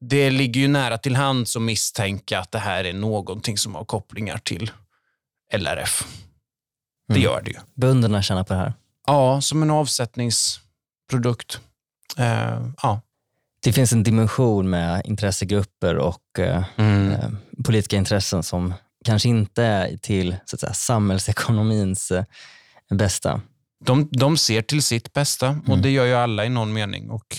det 0.00 0.30
ligger 0.30 0.60
ju 0.60 0.68
nära 0.68 0.98
till 0.98 1.16
hands 1.16 1.56
att 1.56 1.62
misstänka 1.62 2.40
att 2.40 2.52
det 2.52 2.58
här 2.58 2.84
är 2.84 2.92
någonting 2.92 3.58
som 3.58 3.74
har 3.74 3.84
kopplingar 3.84 4.38
till 4.38 4.70
LRF. 5.52 6.06
Det 7.08 7.14
mm. 7.14 7.22
gör 7.22 7.42
det 7.42 7.50
ju. 7.50 7.56
Bönderna 7.74 8.22
tjänar 8.22 8.44
på 8.44 8.52
det 8.52 8.58
här? 8.58 8.72
Ja, 9.06 9.40
som 9.40 9.62
en 9.62 9.70
avsättningsprodukt. 9.70 11.60
Uh, 12.18 12.68
ja. 12.82 13.00
Det 13.62 13.72
finns 13.72 13.92
en 13.92 14.02
dimension 14.02 14.70
med 14.70 15.02
intressegrupper 15.04 15.96
och 15.96 16.22
uh, 16.38 16.64
mm. 16.76 17.10
uh, 17.10 17.30
politiska 17.64 17.96
intressen 17.96 18.42
som 18.42 18.74
kanske 19.04 19.28
inte 19.28 19.62
är 19.62 19.96
till 19.96 20.36
så 20.44 20.56
att 20.56 20.60
säga, 20.60 20.72
samhällsekonomins 20.72 22.12
bästa. 22.90 23.40
De, 23.84 24.08
de 24.10 24.36
ser 24.36 24.62
till 24.62 24.82
sitt 24.82 25.12
bästa 25.12 25.48
och 25.48 25.68
mm. 25.68 25.82
det 25.82 25.90
gör 25.90 26.04
ju 26.04 26.14
alla 26.14 26.44
i 26.44 26.48
någon 26.48 26.72
mening. 26.72 27.10
Och 27.10 27.36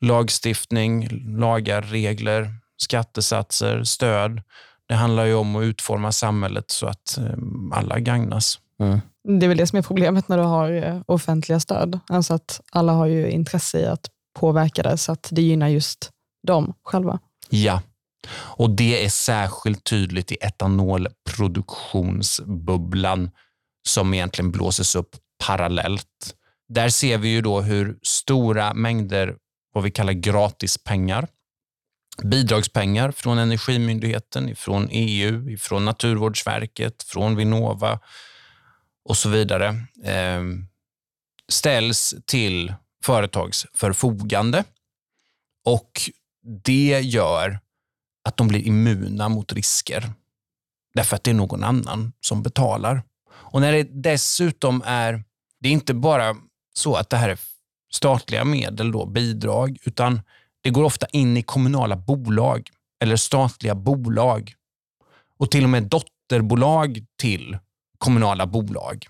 lagstiftning, 0.00 1.08
lagar, 1.38 1.82
regler, 1.82 2.54
skattesatser, 2.76 3.84
stöd. 3.84 4.42
Det 4.88 4.94
handlar 4.94 5.24
ju 5.24 5.34
om 5.34 5.56
att 5.56 5.62
utforma 5.62 6.12
samhället 6.12 6.70
så 6.70 6.86
att 6.86 7.18
alla 7.72 7.98
gagnas. 7.98 8.58
Mm. 8.80 9.00
Det 9.38 9.46
är 9.46 9.48
väl 9.48 9.56
det 9.56 9.66
som 9.66 9.78
är 9.78 9.82
problemet 9.82 10.28
när 10.28 10.38
du 10.38 10.44
har 10.44 10.72
eh, 10.72 11.00
offentliga 11.06 11.60
stöd. 11.60 12.00
Alltså 12.08 12.34
att 12.34 12.60
alla 12.72 12.92
har 12.92 13.06
ju 13.06 13.30
intresse 13.30 13.80
i 13.80 13.86
att 13.86 14.06
påverka 14.38 14.82
det 14.82 14.96
så 14.96 15.12
att 15.12 15.28
det 15.30 15.42
gynnar 15.42 15.68
just 15.68 16.10
dem 16.46 16.74
själva. 16.82 17.18
Ja, 17.48 17.82
och 18.32 18.70
det 18.70 19.04
är 19.04 19.08
särskilt 19.08 19.84
tydligt 19.84 20.32
i 20.32 20.36
etanolproduktionsbubblan 20.40 23.30
som 23.88 24.14
egentligen 24.14 24.50
blåses 24.50 24.94
upp 24.94 25.16
parallellt. 25.46 26.34
Där 26.68 26.88
ser 26.88 27.18
vi 27.18 27.28
ju 27.28 27.40
då 27.42 27.60
hur 27.60 27.98
stora 28.02 28.74
mängder 28.74 29.36
vad 29.74 29.84
vi 29.84 29.90
kallar 29.90 30.12
gratispengar, 30.12 31.28
bidragspengar 32.22 33.10
från 33.10 33.38
Energimyndigheten, 33.38 34.56
från 34.56 34.88
EU, 34.90 35.58
från 35.58 35.84
Naturvårdsverket, 35.84 37.02
från 37.02 37.36
Vinnova, 37.36 38.00
och 39.04 39.16
så 39.16 39.28
vidare 39.28 39.68
eh, 40.04 40.42
ställs 41.48 42.14
till 42.26 42.74
företags 43.04 43.66
förfogande. 43.74 44.64
Och 45.64 46.00
det 46.64 47.00
gör 47.00 47.60
att 48.24 48.36
de 48.36 48.48
blir 48.48 48.66
immuna 48.66 49.28
mot 49.28 49.52
risker. 49.52 50.12
Därför 50.94 51.16
att 51.16 51.24
det 51.24 51.30
är 51.30 51.34
någon 51.34 51.64
annan 51.64 52.12
som 52.20 52.42
betalar. 52.42 53.02
Och 53.50 53.60
när 53.60 53.72
det 53.72 53.82
dessutom 53.82 54.82
är, 54.86 55.24
det 55.60 55.68
är 55.68 55.72
inte 55.72 55.94
bara 55.94 56.36
så 56.74 56.94
att 56.94 57.10
det 57.10 57.16
här 57.16 57.28
är 57.28 57.38
statliga 57.92 58.44
medel, 58.44 58.92
då, 58.92 59.06
bidrag, 59.06 59.78
utan 59.84 60.20
det 60.62 60.70
går 60.70 60.84
ofta 60.84 61.06
in 61.06 61.36
i 61.36 61.42
kommunala 61.42 61.96
bolag 61.96 62.68
eller 63.02 63.16
statliga 63.16 63.74
bolag 63.74 64.54
och 65.38 65.50
till 65.50 65.64
och 65.64 65.70
med 65.70 65.82
dotterbolag 65.82 67.04
till 67.16 67.58
kommunala 67.98 68.46
bolag. 68.46 69.06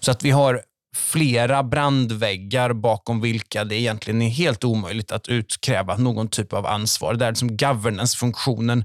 Så 0.00 0.10
att 0.10 0.24
vi 0.24 0.30
har 0.30 0.62
flera 0.96 1.62
brandväggar 1.62 2.72
bakom 2.72 3.20
vilka 3.20 3.64
det 3.64 3.76
egentligen 3.76 4.22
är 4.22 4.28
helt 4.28 4.64
omöjligt 4.64 5.12
att 5.12 5.28
utkräva 5.28 5.96
någon 5.96 6.28
typ 6.28 6.52
av 6.52 6.66
ansvar. 6.66 7.14
Där 7.14 7.28
liksom 7.28 7.56
governance-funktionen 7.56 8.84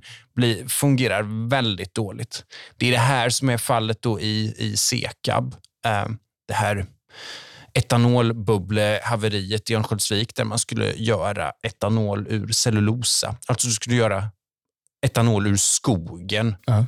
fungerar 0.67 1.49
väldigt 1.49 1.93
dåligt. 1.93 2.43
Det 2.77 2.87
är 2.87 2.91
det 2.91 2.97
här 2.97 3.29
som 3.29 3.49
är 3.49 3.57
fallet 3.57 4.01
då 4.01 4.19
i, 4.19 4.55
i 4.57 4.77
Sekab. 4.77 5.55
Eh, 5.85 6.05
det 6.47 6.53
här 6.53 6.85
etanolbubblehaveriet 7.73 9.69
i 9.69 9.75
Örnsköldsvik 9.75 10.35
där 10.35 10.43
man 10.43 10.59
skulle 10.59 10.93
göra 10.93 11.51
etanol 11.63 12.27
ur 12.29 12.47
cellulosa. 12.47 13.35
Alltså 13.47 13.67
du 13.67 13.73
skulle 13.73 13.95
göra 13.95 14.29
etanol 15.05 15.47
ur 15.47 15.57
skogen. 15.57 16.55
Uh 16.69 16.83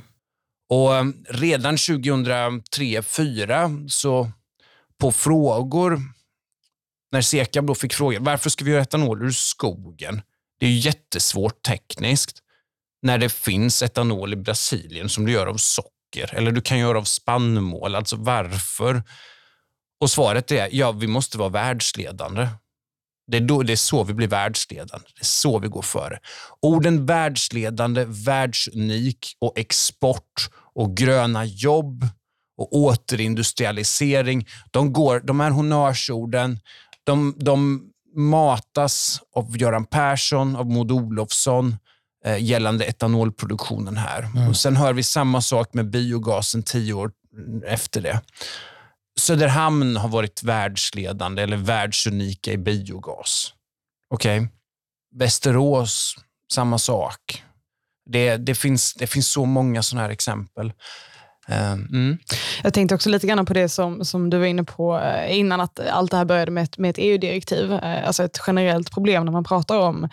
och 0.70 0.96
eh, 0.96 1.04
redan 1.28 1.76
2003-2004 1.76 3.88
så 3.88 4.30
på 5.00 5.12
frågor, 5.12 6.02
när 7.12 7.20
Sekab 7.20 7.66
då 7.66 7.74
fick 7.74 7.94
frågan 7.94 8.24
varför 8.24 8.50
ska 8.50 8.64
vi 8.64 8.70
göra 8.70 8.82
etanol 8.82 9.22
ur 9.22 9.30
skogen? 9.30 10.22
Det 10.60 10.66
är 10.66 10.70
jättesvårt 10.70 11.62
tekniskt 11.62 12.38
när 13.02 13.18
det 13.18 13.28
finns 13.28 13.82
etanol 13.82 14.32
i 14.32 14.36
Brasilien 14.36 15.08
som 15.08 15.26
du 15.26 15.32
gör 15.32 15.46
av 15.46 15.56
socker 15.56 16.34
eller 16.34 16.52
du 16.52 16.60
kan 16.60 16.78
göra 16.78 16.98
av 16.98 17.04
spannmål. 17.04 17.94
Alltså 17.94 18.16
varför? 18.16 19.02
Och 20.00 20.10
svaret 20.10 20.50
är 20.50 20.68
ja, 20.72 20.92
vi 20.92 21.06
måste 21.06 21.38
vara 21.38 21.48
världsledande. 21.48 22.48
Det 23.26 23.36
är, 23.36 23.40
då, 23.40 23.62
det 23.62 23.72
är 23.72 23.76
så 23.76 24.04
vi 24.04 24.14
blir 24.14 24.28
världsledande. 24.28 25.06
Det 25.14 25.22
är 25.22 25.24
så 25.24 25.58
vi 25.58 25.68
går 25.68 25.82
före. 25.82 26.18
Orden 26.62 27.06
världsledande, 27.06 28.04
världsunik 28.04 29.36
och 29.38 29.58
export 29.58 30.50
och 30.74 30.96
gröna 30.96 31.44
jobb 31.44 32.04
och 32.60 32.74
återindustrialisering. 32.74 34.46
De, 34.70 34.92
går, 34.92 35.20
de 35.20 35.40
här 35.40 35.50
honnörsorden 35.50 36.58
de, 37.04 37.34
de 37.38 37.82
matas 38.16 39.20
av 39.36 39.58
Göran 39.58 39.84
Persson, 39.84 40.56
av 40.56 40.70
Maud 40.70 40.90
Olofsson 40.90 41.76
eh, 42.24 42.44
gällande 42.44 42.84
etanolproduktionen 42.84 43.96
här. 43.96 44.22
Mm. 44.22 44.48
Och 44.48 44.56
Sen 44.56 44.76
hör 44.76 44.92
vi 44.92 45.02
samma 45.02 45.40
sak 45.40 45.74
med 45.74 45.90
biogasen 45.90 46.62
tio 46.62 46.92
år 46.92 47.12
efter 47.66 48.00
det. 48.00 48.20
Söderhamn 49.20 49.96
har 49.96 50.08
varit 50.08 50.42
världsledande 50.42 51.42
eller 51.42 51.56
världsunika 51.56 52.52
i 52.52 52.58
biogas. 52.58 53.54
Okej. 54.14 54.38
Okay. 54.38 54.50
Västerås, 55.16 56.14
samma 56.52 56.78
sak. 56.78 57.44
Det, 58.10 58.36
det, 58.36 58.54
finns, 58.54 58.94
det 58.94 59.06
finns 59.06 59.28
så 59.28 59.44
många 59.44 59.82
sådana 59.82 60.02
här 60.02 60.10
exempel. 60.10 60.72
Ehm. 61.50 61.88
Mm. 61.92 62.18
Jag 62.62 62.74
tänkte 62.74 62.94
också 62.94 63.08
lite 63.08 63.26
grann 63.26 63.46
på 63.46 63.54
det 63.54 63.68
som, 63.68 64.04
som 64.04 64.30
du 64.30 64.38
var 64.38 64.46
inne 64.46 64.64
på 64.64 64.98
eh, 64.98 65.38
innan, 65.38 65.60
att 65.60 65.80
allt 65.90 66.10
det 66.10 66.16
här 66.16 66.24
började 66.24 66.50
med 66.50 66.64
ett, 66.64 66.78
med 66.78 66.90
ett 66.90 66.98
EU-direktiv. 66.98 67.72
Eh, 67.72 68.06
alltså 68.06 68.22
ett 68.24 68.40
generellt 68.46 68.90
problem 68.90 69.24
när 69.24 69.32
man 69.32 69.44
pratar 69.44 69.78
om 69.78 70.08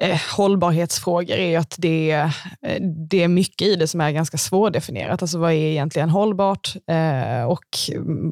eh, 0.00 0.20
hållbarhetsfrågor 0.36 1.36
är 1.36 1.58
att 1.58 1.74
det, 1.78 2.10
eh, 2.10 2.30
det 3.08 3.22
är 3.22 3.28
mycket 3.28 3.68
i 3.68 3.76
det 3.76 3.86
som 3.86 4.00
är 4.00 4.10
ganska 4.10 4.38
svårdefinierat. 4.38 5.22
Alltså 5.22 5.38
vad 5.38 5.50
är 5.50 5.54
egentligen 5.54 6.10
hållbart? 6.10 6.74
Eh, 6.86 7.44
och 7.44 7.64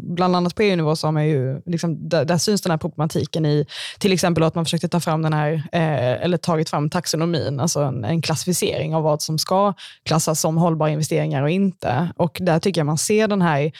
bland 0.02 0.36
annat 0.36 0.54
på 0.54 0.62
EU-nivå 0.62 0.96
så 0.96 1.06
har 1.06 1.12
man 1.12 1.26
ju, 1.26 1.62
liksom, 1.66 2.08
där, 2.08 2.24
där, 2.24 2.38
syns 2.38 2.62
den 2.62 2.70
här 2.70 2.78
problematiken 2.78 3.46
i 3.46 3.66
till 3.98 4.12
exempel 4.12 4.42
att 4.42 4.54
man 4.54 4.64
försökte 4.64 4.88
ta 4.88 5.00
fram 5.00 5.22
den 5.22 5.32
här, 5.32 5.52
eh, 5.72 6.24
eller 6.24 6.36
tagit 6.36 6.70
fram 6.70 6.90
taxonomin, 6.90 7.60
alltså 7.60 7.80
en, 7.80 8.04
en, 8.04 8.22
klassificering 8.22 8.94
av 8.94 9.02
vad 9.02 9.22
som 9.22 9.38
ska 9.38 9.74
klassas 10.02 10.40
som 10.40 10.56
hållbara 10.56 10.90
investeringar 10.90 11.42
och 11.42 11.50
inte. 11.50 12.08
Och 12.16 12.38
där 12.40 12.58
tycker 12.58 12.80
jag 12.80 12.86
man 12.86 12.98
ser 12.98 13.28
den 13.28 13.42
här 13.42 13.72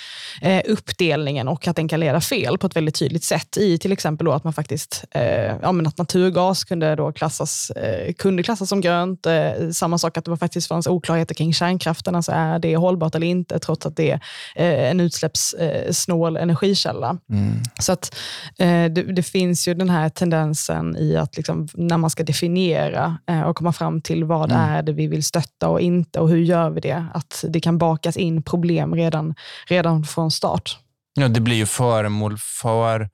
eh, 0.42 0.62
uppdelningen 0.66 1.48
och 1.48 1.68
att 1.68 1.76
den 1.76 1.88
kan 1.88 2.00
leda 2.00 2.20
fel 2.20 2.58
på 2.58 2.66
ett 2.66 2.76
väldigt 2.76 2.94
tydligt 2.94 3.24
sätt 3.24 3.56
i 3.56 3.78
till 3.78 3.92
exempel 3.92 4.24
då 4.24 4.32
att 4.32 4.44
man 4.44 4.52
faktiskt, 4.52 5.04
eh, 5.10 5.56
ja, 5.62 5.72
men 5.72 5.86
att 5.86 5.98
naturgas 5.98 6.64
kunde 6.64 6.96
då 6.96 7.12
klassas 7.12 7.72
eh, 7.82 8.12
kunde 8.12 8.42
klassas 8.42 8.68
som 8.68 8.80
grönt. 8.80 9.26
Eh, 9.26 9.70
samma 9.72 9.98
sak 9.98 10.16
att 10.16 10.24
det 10.24 10.36
faktiskt 10.36 10.68
fanns 10.68 10.86
oklarheter 10.86 11.34
kring 11.34 11.54
kärnkraften. 11.54 12.14
Alltså 12.14 12.32
är 12.32 12.58
det 12.58 12.76
hållbart 12.76 13.14
eller 13.14 13.26
inte, 13.26 13.58
trots 13.58 13.86
att 13.86 13.96
det 13.96 14.10
är 14.10 14.20
eh, 14.56 14.90
en 14.90 15.00
utsläppssnål 15.00 16.36
energikälla. 16.36 17.18
Mm. 17.30 17.62
Så 17.80 17.92
att 17.92 18.14
eh, 18.58 18.84
det, 18.84 19.02
det, 19.02 19.22
finns 19.22 19.68
ju 19.68 19.74
den 19.74 19.90
här 19.90 20.08
tendensen 20.08 20.96
i 20.96 21.16
att 21.16 21.36
liksom, 21.36 21.68
när 21.74 21.96
man 21.96 22.10
ska 22.10 22.22
definiera 22.22 23.18
eh, 23.30 23.42
och 23.42 23.56
komma 23.56 23.72
fram 23.72 24.00
till 24.00 24.24
vad 24.24 24.52
mm. 24.52 24.62
är 24.62 24.82
det 24.82 24.92
vi 24.92 25.06
vill 25.06 25.24
stötta 25.24 25.68
och 25.68 25.80
inte 25.80 26.20
och 26.20 26.28
hur 26.28 26.38
gör 26.38 26.70
vi 26.70 26.80
det? 26.80 27.06
Att 27.14 27.44
det 27.48 27.60
kan 27.60 27.78
bakas 27.78 28.16
in 28.16 28.42
problem 28.42 28.94
redan, 28.94 29.34
redan 29.68 30.04
från 30.04 30.30
start. 30.30 30.78
Ja, 31.14 31.28
det 31.28 31.40
blir 31.40 31.56
ju 31.56 31.66
föremål 31.66 32.38
för 32.38 33.08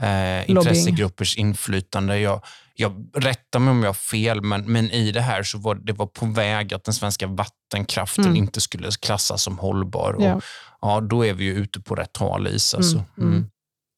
eh, 0.00 0.50
intressegruppers 0.50 1.36
inflytande. 1.36 2.18
Jag, 2.18 2.44
jag 2.74 3.10
rättar 3.14 3.58
mig 3.58 3.70
om 3.70 3.82
jag 3.82 3.88
har 3.88 3.94
fel, 3.94 4.42
men, 4.42 4.72
men 4.72 4.90
i 4.90 5.12
det 5.12 5.20
här 5.20 5.42
så 5.42 5.58
var 5.58 5.74
det 5.74 5.92
var 5.92 6.06
på 6.06 6.26
väg 6.26 6.74
att 6.74 6.84
den 6.84 6.94
svenska 6.94 7.26
vattenkraften 7.26 8.24
mm. 8.24 8.36
inte 8.36 8.60
skulle 8.60 8.90
klassas 8.90 9.42
som 9.42 9.58
hållbar. 9.58 10.16
Ja. 10.18 10.34
Och, 10.34 10.42
ja, 10.80 11.00
då 11.00 11.26
är 11.26 11.34
vi 11.34 11.44
ju 11.44 11.54
ute 11.54 11.80
på 11.80 11.94
rätt 11.94 12.16
hal 12.16 12.46
is. 12.46 12.74
Alltså. 12.74 12.96
Mm. 12.96 13.08
mm. 13.18 13.32
Mm. 13.32 13.50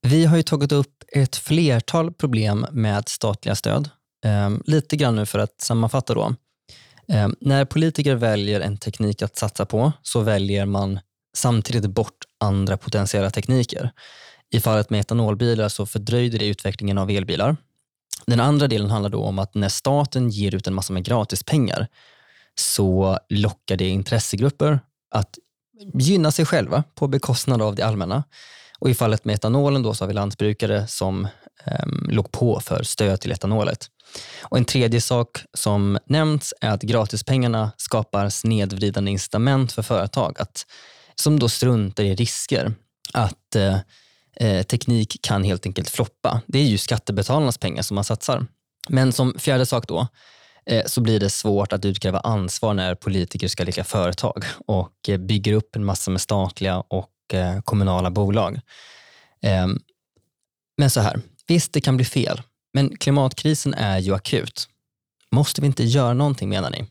Vi 0.07 0.25
har 0.25 0.37
ju 0.37 0.43
tagit 0.43 0.73
upp 0.73 1.05
ett 1.13 1.37
flertal 1.37 2.13
problem 2.13 2.67
med 2.73 3.09
statliga 3.09 3.55
stöd. 3.55 3.91
Um, 4.27 4.63
lite 4.67 4.97
grann 4.97 5.17
nu 5.17 5.27
för 5.27 5.39
att 5.39 5.61
sammanfatta 5.61 6.15
då. 6.15 6.35
Um, 7.09 7.37
när 7.41 7.65
politiker 7.65 8.15
väljer 8.15 8.61
en 8.61 8.79
teknik 8.79 9.23
att 9.23 9.37
satsa 9.37 9.67
på 9.67 9.93
så 10.03 10.21
väljer 10.21 10.67
man 10.67 11.01
samtidigt 11.37 11.91
bort 11.91 12.25
andra 12.41 12.77
potentiella 12.77 13.31
tekniker. 13.31 13.91
I 14.53 14.61
fallet 14.61 14.91
med 14.91 15.01
etanolbilar 15.01 15.69
så 15.69 15.87
fördröjde 15.87 16.39
det 16.39 16.47
utvecklingen 16.47 16.99
av 16.99 17.11
elbilar. 17.11 17.57
Den 18.27 18.41
andra 18.41 18.69
delen 18.69 18.91
handlar 18.91 19.11
då 19.11 19.25
om 19.25 19.39
att 19.39 19.55
när 19.55 19.69
staten 19.69 20.31
ger 20.31 20.55
ut 20.55 20.67
en 20.67 20.75
massa 20.75 20.93
med 20.93 21.05
gratispengar 21.05 21.89
så 22.55 23.19
lockar 23.29 23.77
det 23.77 23.89
intressegrupper 23.89 24.81
att 25.11 25.39
gynna 25.95 26.33
sig 26.33 26.45
själva 26.45 26.85
på 26.95 27.09
bekostnad 27.09 27.63
av 27.63 27.75
det 27.75 27.83
allmänna. 27.83 28.25
Och 28.79 28.91
I 28.91 28.95
fallet 28.95 29.25
med 29.25 29.35
etanolen 29.35 29.83
då 29.83 29.95
så 29.95 30.05
har 30.05 30.09
vi 30.09 30.15
lantbrukare 30.15 30.87
som 30.87 31.25
eh, 31.65 31.87
låg 32.09 32.33
på 32.33 32.61
för 32.61 32.83
stöd 32.83 33.21
till 33.21 33.33
etanolet. 33.33 33.87
Och 34.43 34.57
En 34.57 34.65
tredje 34.65 35.01
sak 35.01 35.45
som 35.55 35.99
nämnts 36.07 36.55
är 36.61 36.71
att 36.71 36.83
gratispengarna 36.83 37.73
skapar 37.77 38.29
snedvridande 38.29 39.11
incitament 39.11 39.73
för 39.73 39.83
företag 39.83 40.37
att, 40.39 40.67
som 41.15 41.39
då 41.39 41.49
struntar 41.49 42.05
i 42.05 42.15
risker. 42.15 42.75
Att 43.13 43.57
eh, 43.57 43.79
eh, 44.37 44.63
teknik 44.63 45.17
kan 45.23 45.45
helt 45.45 45.67
enkelt 45.67 45.91
floppa. 45.91 46.41
Det 46.47 46.59
är 46.59 46.65
ju 46.65 46.79
skattebetalarnas 46.79 47.59
pengar 47.59 47.83
som 47.83 47.95
man 47.95 48.05
satsar. 48.05 48.47
Men 48.89 49.13
som 49.13 49.35
fjärde 49.39 49.67
sak 49.67 49.89
då, 49.89 50.07
eh, 50.67 50.87
så 50.87 51.01
blir 51.01 51.21
det 51.21 51.31
svårt 51.31 51.73
att 51.73 51.85
utkräva 51.85 52.21
ansvar 52.21 52.75
när 52.75 52.95
politiker 52.95 53.49
ska 53.49 53.65
leka 53.65 53.85
företag 53.85 54.45
och 54.67 55.09
eh, 55.09 55.19
bygger 55.19 55.53
upp 55.53 55.77
en 55.77 55.85
massa 55.85 56.11
med 56.11 56.21
statliga 56.21 56.81
och 56.81 57.35
eh, 57.35 57.61
kommunala 57.61 58.11
bolag. 58.11 58.61
Ehm, 59.43 59.79
men 60.77 60.91
så 60.91 61.01
här, 61.01 61.21
visst 61.47 61.73
det 61.73 61.81
kan 61.81 61.97
bli 61.97 62.05
fel, 62.05 62.43
men 62.75 62.97
klimatkrisen 62.97 63.75
är 63.75 63.99
ju 63.99 64.15
akut. 64.15 64.69
Måste 65.33 65.61
vi 65.61 65.67
inte 65.67 65.85
göra 65.85 66.15
någonting 66.15 66.49
menar 66.49 66.71
ni? 66.71 66.87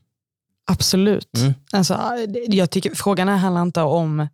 Absolut. 0.71 1.37
Mm. 1.37 1.53
Alltså, 1.71 1.99
jag 2.47 2.71
tycker, 2.71 2.95
frågan 2.95 3.27
här 3.27 3.37
handlar 3.37 3.61
inte 3.61 3.81
om 3.81 4.27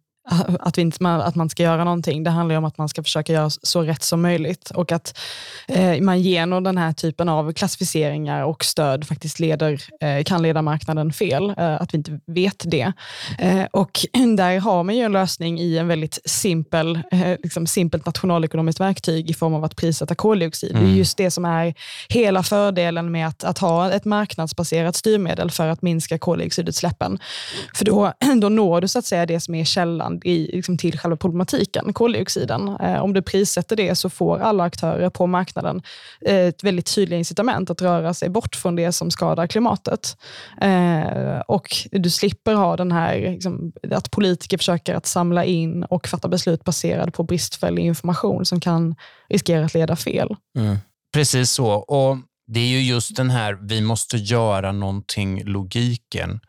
att, 0.59 0.77
vi 0.77 0.81
inte, 0.81 1.07
att 1.07 1.35
man 1.35 1.49
ska 1.49 1.63
göra 1.63 1.83
någonting. 1.83 2.23
Det 2.23 2.29
handlar 2.29 2.55
om 2.55 2.65
att 2.65 2.77
man 2.77 2.89
ska 2.89 3.03
försöka 3.03 3.33
göra 3.33 3.49
så 3.49 3.81
rätt 3.81 4.03
som 4.03 4.21
möjligt 4.21 4.69
och 4.69 4.91
att 4.91 5.19
eh, 5.67 6.01
man 6.01 6.21
genom 6.21 6.63
den 6.63 6.77
här 6.77 6.93
typen 6.93 7.29
av 7.29 7.53
klassificeringar 7.53 8.43
och 8.43 8.65
stöd 8.65 9.07
faktiskt 9.07 9.39
leder, 9.39 9.81
eh, 10.01 10.23
kan 10.23 10.41
leda 10.41 10.61
marknaden 10.61 11.13
fel, 11.13 11.53
eh, 11.57 11.81
att 11.81 11.93
vi 11.93 11.97
inte 11.97 12.19
vet 12.25 12.63
det. 12.65 12.93
Eh, 13.39 13.63
och 13.71 13.91
där 14.37 14.59
har 14.59 14.83
man 14.83 14.95
ju 14.95 15.01
en 15.01 15.11
lösning 15.11 15.59
i 15.59 15.77
en 15.77 15.87
väldigt 15.87 16.19
simpel, 16.25 16.99
eh, 17.11 17.35
liksom 17.43 17.67
simpelt 17.67 18.05
nationalekonomiskt 18.05 18.79
verktyg 18.79 19.29
i 19.29 19.33
form 19.33 19.53
av 19.53 19.63
att 19.63 19.75
prissätta 19.75 20.15
koldioxid. 20.15 20.71
Mm. 20.71 20.81
Det 20.81 20.85
är 20.85 20.89
mm. 20.89 20.97
just 20.97 21.17
det 21.17 21.31
som 21.31 21.45
är 21.45 21.73
hela 22.09 22.43
fördelen 22.43 23.11
med 23.11 23.27
att, 23.27 23.43
att 23.43 23.57
ha 23.57 23.91
ett 23.91 24.05
marknadsbaserat 24.05 24.95
styrmedel 24.95 25.51
för 25.51 25.67
att 25.67 25.81
minska 25.81 26.17
koldioxidutsläppen. 26.17 27.19
För 27.75 27.85
då, 27.85 28.13
då 28.41 28.49
når 28.49 28.81
du 28.81 28.87
så 28.87 28.99
att 28.99 29.05
säga 29.05 29.25
det 29.25 29.39
som 29.39 29.55
är 29.55 29.65
källan 29.65 30.16
i, 30.25 30.49
liksom 30.53 30.77
till 30.77 30.99
själva 30.99 31.17
problematiken, 31.17 31.93
koldioxiden. 31.93 32.77
Eh, 32.81 33.03
om 33.03 33.13
du 33.13 33.21
prissätter 33.21 33.75
det 33.75 33.95
så 33.95 34.09
får 34.09 34.39
alla 34.39 34.63
aktörer 34.63 35.09
på 35.09 35.27
marknaden 35.27 35.81
eh, 36.21 36.35
ett 36.35 36.63
väldigt 36.63 36.95
tydligt 36.95 37.17
incitament 37.17 37.69
att 37.69 37.81
röra 37.81 38.13
sig 38.13 38.29
bort 38.29 38.55
från 38.55 38.75
det 38.75 38.91
som 38.91 39.11
skadar 39.11 39.47
klimatet. 39.47 40.17
Eh, 40.61 41.39
och 41.47 41.67
du 41.91 42.09
slipper 42.09 42.53
ha 42.53 42.77
den 42.77 42.91
här, 42.91 43.19
liksom, 43.19 43.71
att 43.91 44.11
politiker 44.11 44.57
försöker 44.57 44.95
att 44.95 45.05
samla 45.05 45.45
in 45.45 45.83
och 45.83 46.07
fatta 46.07 46.27
beslut 46.27 46.63
baserade 46.63 47.11
på 47.11 47.23
bristfällig 47.23 47.85
information 47.85 48.45
som 48.45 48.59
kan 48.59 48.95
riskera 49.29 49.65
att 49.65 49.73
leda 49.73 49.95
fel. 49.95 50.35
Mm. 50.57 50.77
Precis 51.13 51.51
så. 51.51 51.71
Och 51.71 52.17
Det 52.47 52.59
är 52.59 52.67
ju 52.67 52.81
just 52.81 53.15
den 53.15 53.29
här, 53.29 53.57
vi 53.61 53.81
måste 53.81 54.17
göra 54.17 54.71
någonting, 54.71 55.43
logiken 55.43 56.39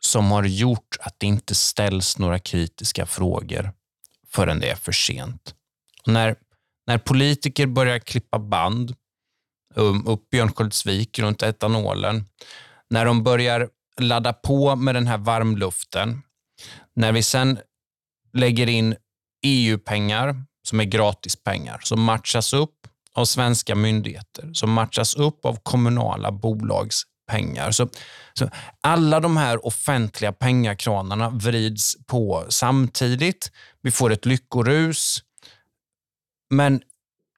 som 0.00 0.30
har 0.30 0.44
gjort 0.44 0.96
att 1.00 1.14
det 1.18 1.26
inte 1.26 1.54
ställs 1.54 2.18
några 2.18 2.38
kritiska 2.38 3.06
frågor 3.06 3.72
förrän 4.28 4.60
det 4.60 4.70
är 4.70 4.76
för 4.76 4.92
sent. 4.92 5.54
Och 6.06 6.12
när, 6.12 6.36
när 6.86 6.98
politiker 6.98 7.66
börjar 7.66 7.98
klippa 7.98 8.38
band 8.38 8.94
um, 9.74 10.06
upp 10.06 10.30
Björnsköldsvik 10.30 11.18
runt 11.18 11.42
etanolen, 11.42 12.24
när 12.90 13.04
de 13.04 13.22
börjar 13.22 13.68
ladda 14.00 14.32
på 14.32 14.76
med 14.76 14.94
den 14.94 15.06
här 15.06 15.18
varmluften, 15.18 16.22
när 16.94 17.12
vi 17.12 17.22
sen 17.22 17.58
lägger 18.32 18.66
in 18.66 18.96
EU-pengar 19.42 20.44
som 20.62 20.80
är 20.80 20.84
gratispengar, 20.84 21.80
som 21.82 22.02
matchas 22.02 22.52
upp 22.52 22.76
av 23.12 23.24
svenska 23.24 23.74
myndigheter, 23.74 24.50
som 24.52 24.72
matchas 24.72 25.14
upp 25.14 25.44
av 25.44 25.58
kommunala 25.62 26.32
bolags 26.32 27.02
pengar. 27.30 27.70
Så, 27.70 27.88
så 28.34 28.50
alla 28.80 29.20
de 29.20 29.36
här 29.36 29.66
offentliga 29.66 30.32
pengakranarna 30.32 31.30
vrids 31.30 31.96
på 32.06 32.44
samtidigt. 32.48 33.52
Vi 33.82 33.90
får 33.90 34.12
ett 34.12 34.26
lyckorus, 34.26 35.22
men 36.50 36.82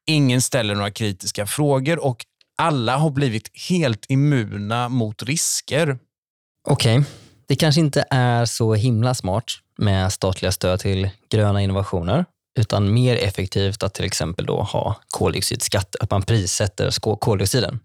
ingen 0.06 0.42
ställer 0.42 0.74
några 0.74 0.90
kritiska 0.90 1.46
frågor 1.46 2.04
och 2.04 2.24
alla 2.58 2.96
har 2.96 3.10
blivit 3.10 3.50
helt 3.68 4.06
immuna 4.08 4.88
mot 4.88 5.22
risker. 5.22 5.98
Okej, 6.68 6.98
okay. 6.98 7.10
det 7.48 7.56
kanske 7.56 7.80
inte 7.80 8.04
är 8.10 8.44
så 8.44 8.74
himla 8.74 9.14
smart 9.14 9.44
med 9.78 10.12
statliga 10.12 10.52
stöd 10.52 10.80
till 10.80 11.10
gröna 11.30 11.62
innovationer, 11.62 12.24
utan 12.58 12.94
mer 12.94 13.16
effektivt 13.16 13.82
att 13.82 13.94
till 13.94 14.04
exempel 14.04 14.46
då 14.46 14.62
ha 14.62 15.00
koldioxidskatt, 15.08 15.96
att 16.00 16.10
man 16.10 16.22
prissätter 16.22 17.16
koldioxiden. 17.16 17.80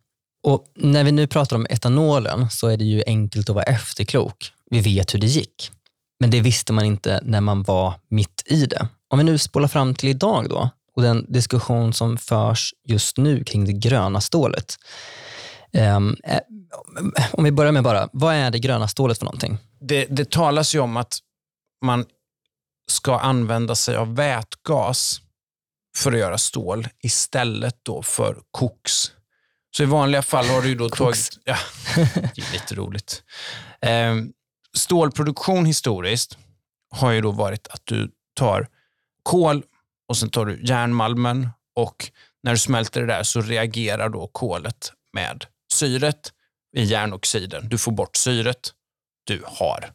Och 0.48 0.66
när 0.76 1.04
vi 1.04 1.12
nu 1.12 1.28
pratar 1.28 1.56
om 1.56 1.68
etanolen 1.70 2.50
så 2.50 2.68
är 2.68 2.78
det 2.78 2.84
ju 2.84 3.04
enkelt 3.08 3.50
att 3.50 3.56
vara 3.56 3.66
efterklok. 3.66 4.52
Vi 4.70 4.80
vet 4.80 5.14
hur 5.14 5.20
det 5.20 5.28
gick. 5.28 5.72
Men 6.20 6.32
det 6.32 6.42
visste 6.42 6.74
man 6.74 6.86
inte 6.86 7.20
när 7.24 7.42
man 7.42 7.64
var 7.64 7.94
mitt 8.10 8.44
i 8.46 8.66
det. 8.66 8.88
Om 9.08 9.18
vi 9.18 9.24
nu 9.24 9.38
spolar 9.38 9.68
fram 9.68 9.96
till 9.96 10.10
idag 10.10 10.50
då 10.50 10.70
och 10.96 11.02
den 11.02 11.26
diskussion 11.30 11.94
som 11.94 12.18
förs 12.18 12.74
just 12.88 13.18
nu 13.18 13.44
kring 13.44 13.66
det 13.66 13.74
gröna 13.74 14.22
stålet. 14.22 14.76
Um, 15.74 16.18
om 17.32 17.44
vi 17.44 17.52
börjar 17.52 17.72
med 17.72 17.84
bara, 17.84 18.10
vad 18.14 18.36
är 18.36 18.52
det 18.52 18.60
gröna 18.60 18.88
stålet 18.88 19.18
för 19.18 19.26
någonting? 19.26 19.58
Det, 19.80 20.06
det 20.06 20.32
talas 20.32 20.76
ju 20.76 20.80
om 20.80 20.98
att 20.98 21.20
man 21.86 22.06
ska 22.92 23.20
använda 23.20 23.76
sig 23.76 23.96
av 23.96 24.16
vätgas 24.16 25.22
för 25.98 26.12
att 26.12 26.20
göra 26.20 26.38
stål 26.38 26.88
istället 27.04 27.76
då 27.84 28.04
för 28.04 28.38
koks 28.52 29.12
så 29.78 29.84
i 29.84 29.86
vanliga 29.86 30.22
fall 30.22 30.46
har 30.46 30.62
du 30.62 30.68
ju 30.68 30.76
då 30.76 30.90
tagit... 30.90 31.40
Ja, 31.44 31.58
det 32.36 32.42
är 32.42 32.54
lite 32.54 32.76
roligt. 32.76 33.24
Eh, 33.82 34.16
stålproduktion 34.74 35.66
historiskt 35.66 36.38
har 36.90 37.12
ju 37.12 37.22
då 37.22 37.32
varit 37.32 37.68
att 37.68 37.82
du 37.84 38.12
tar 38.36 38.68
kol 39.24 39.64
och 40.08 40.18
sen 40.18 40.30
tar 40.30 40.46
du 40.46 40.62
järnmalmen 40.64 41.50
och 41.76 42.12
när 42.44 42.52
du 42.52 42.58
smälter 42.58 43.02
det 43.02 43.08
där 43.08 43.24
så 43.24 43.42
reagerar 43.42 44.10
då 44.10 44.28
kolet 44.28 44.92
med 45.14 45.46
syret 45.74 46.34
i 46.78 46.84
järnoxiden. 46.84 47.70
Du 47.70 47.78
får 47.78 47.92
bort 47.92 48.16
syret. 48.16 48.74
Du 49.24 49.44
har 49.46 49.92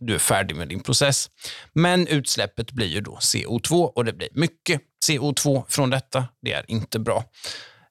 du 0.00 0.14
är 0.14 0.18
färdig 0.18 0.56
med 0.56 0.68
din 0.68 0.82
process. 0.82 1.30
Men 1.72 2.06
utsläppet 2.06 2.72
blir 2.72 2.86
ju 2.86 3.00
då 3.00 3.16
CO2 3.16 3.84
och 3.84 4.04
det 4.04 4.12
blir 4.12 4.28
mycket 4.32 4.80
CO2 5.06 5.64
från 5.68 5.90
detta. 5.90 6.28
Det 6.42 6.52
är 6.52 6.64
inte 6.68 6.98
bra. 6.98 7.24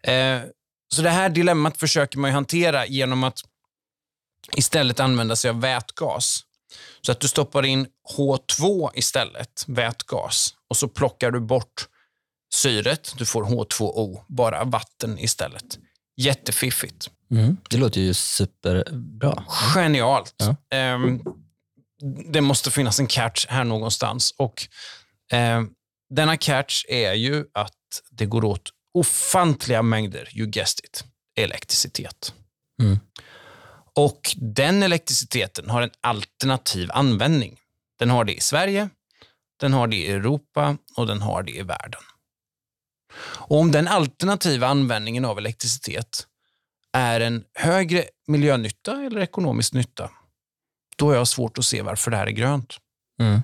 Eh, 0.03 0.41
så 0.93 1.01
det 1.01 1.09
här 1.09 1.29
dilemmat 1.29 1.77
försöker 1.77 2.17
man 2.17 2.31
hantera 2.31 2.85
genom 2.85 3.23
att 3.23 3.39
istället 4.57 4.99
använda 4.99 5.35
sig 5.35 5.49
av 5.49 5.61
vätgas. 5.61 6.43
Så 7.01 7.11
att 7.11 7.19
du 7.19 7.27
stoppar 7.27 7.65
in 7.65 7.87
H2 8.17 8.89
istället, 8.93 9.65
vätgas, 9.67 10.55
och 10.69 10.77
så 10.77 10.87
plockar 10.87 11.31
du 11.31 11.39
bort 11.39 11.87
syret. 12.53 13.13
Du 13.17 13.25
får 13.25 13.43
H2O, 13.43 14.23
bara 14.27 14.63
vatten 14.63 15.19
istället. 15.19 15.79
Jättefiffigt. 16.17 17.09
Mm. 17.31 17.57
Det 17.69 17.77
låter 17.77 18.01
ju 18.01 18.13
superbra. 18.13 19.43
Genialt. 19.47 20.35
Ja. 20.69 20.93
Um, 20.95 21.23
det 22.33 22.41
måste 22.41 22.71
finnas 22.71 22.99
en 22.99 23.07
catch 23.07 23.45
här 23.49 23.63
någonstans. 23.63 24.33
Och 24.37 24.67
um, 25.33 25.73
Denna 26.09 26.37
catch 26.37 26.85
är 26.89 27.13
ju 27.13 27.45
att 27.53 27.73
det 28.11 28.25
går 28.25 28.45
åt 28.45 28.69
ofantliga 28.93 29.81
mängder, 29.81 30.29
you 30.37 30.47
guessed 30.47 30.85
it, 30.85 31.03
elektricitet. 31.35 32.33
Mm. 32.81 32.99
Och 33.95 34.35
den 34.37 34.83
elektriciteten 34.83 35.69
har 35.69 35.81
en 35.81 35.91
alternativ 36.01 36.89
användning. 36.91 37.59
Den 37.99 38.09
har 38.09 38.25
det 38.25 38.33
i 38.33 38.39
Sverige, 38.39 38.89
den 39.59 39.73
har 39.73 39.87
det 39.87 39.95
i 39.95 40.11
Europa 40.11 40.77
och 40.97 41.07
den 41.07 41.21
har 41.21 41.43
det 41.43 41.51
i 41.51 41.61
världen. 41.61 42.01
Och 43.19 43.59
om 43.59 43.71
den 43.71 43.87
alternativa 43.87 44.67
användningen 44.67 45.25
av 45.25 45.37
elektricitet 45.37 46.27
är 46.93 47.19
en 47.21 47.43
högre 47.53 48.05
miljönytta 48.27 49.03
eller 49.03 49.21
ekonomisk 49.21 49.73
nytta, 49.73 50.11
då 50.95 51.07
har 51.07 51.15
jag 51.15 51.27
svårt 51.27 51.57
att 51.57 51.65
se 51.65 51.81
varför 51.81 52.11
det 52.11 52.17
här 52.17 52.27
är 52.27 52.31
grönt. 52.31 52.77
Mm. 53.19 53.41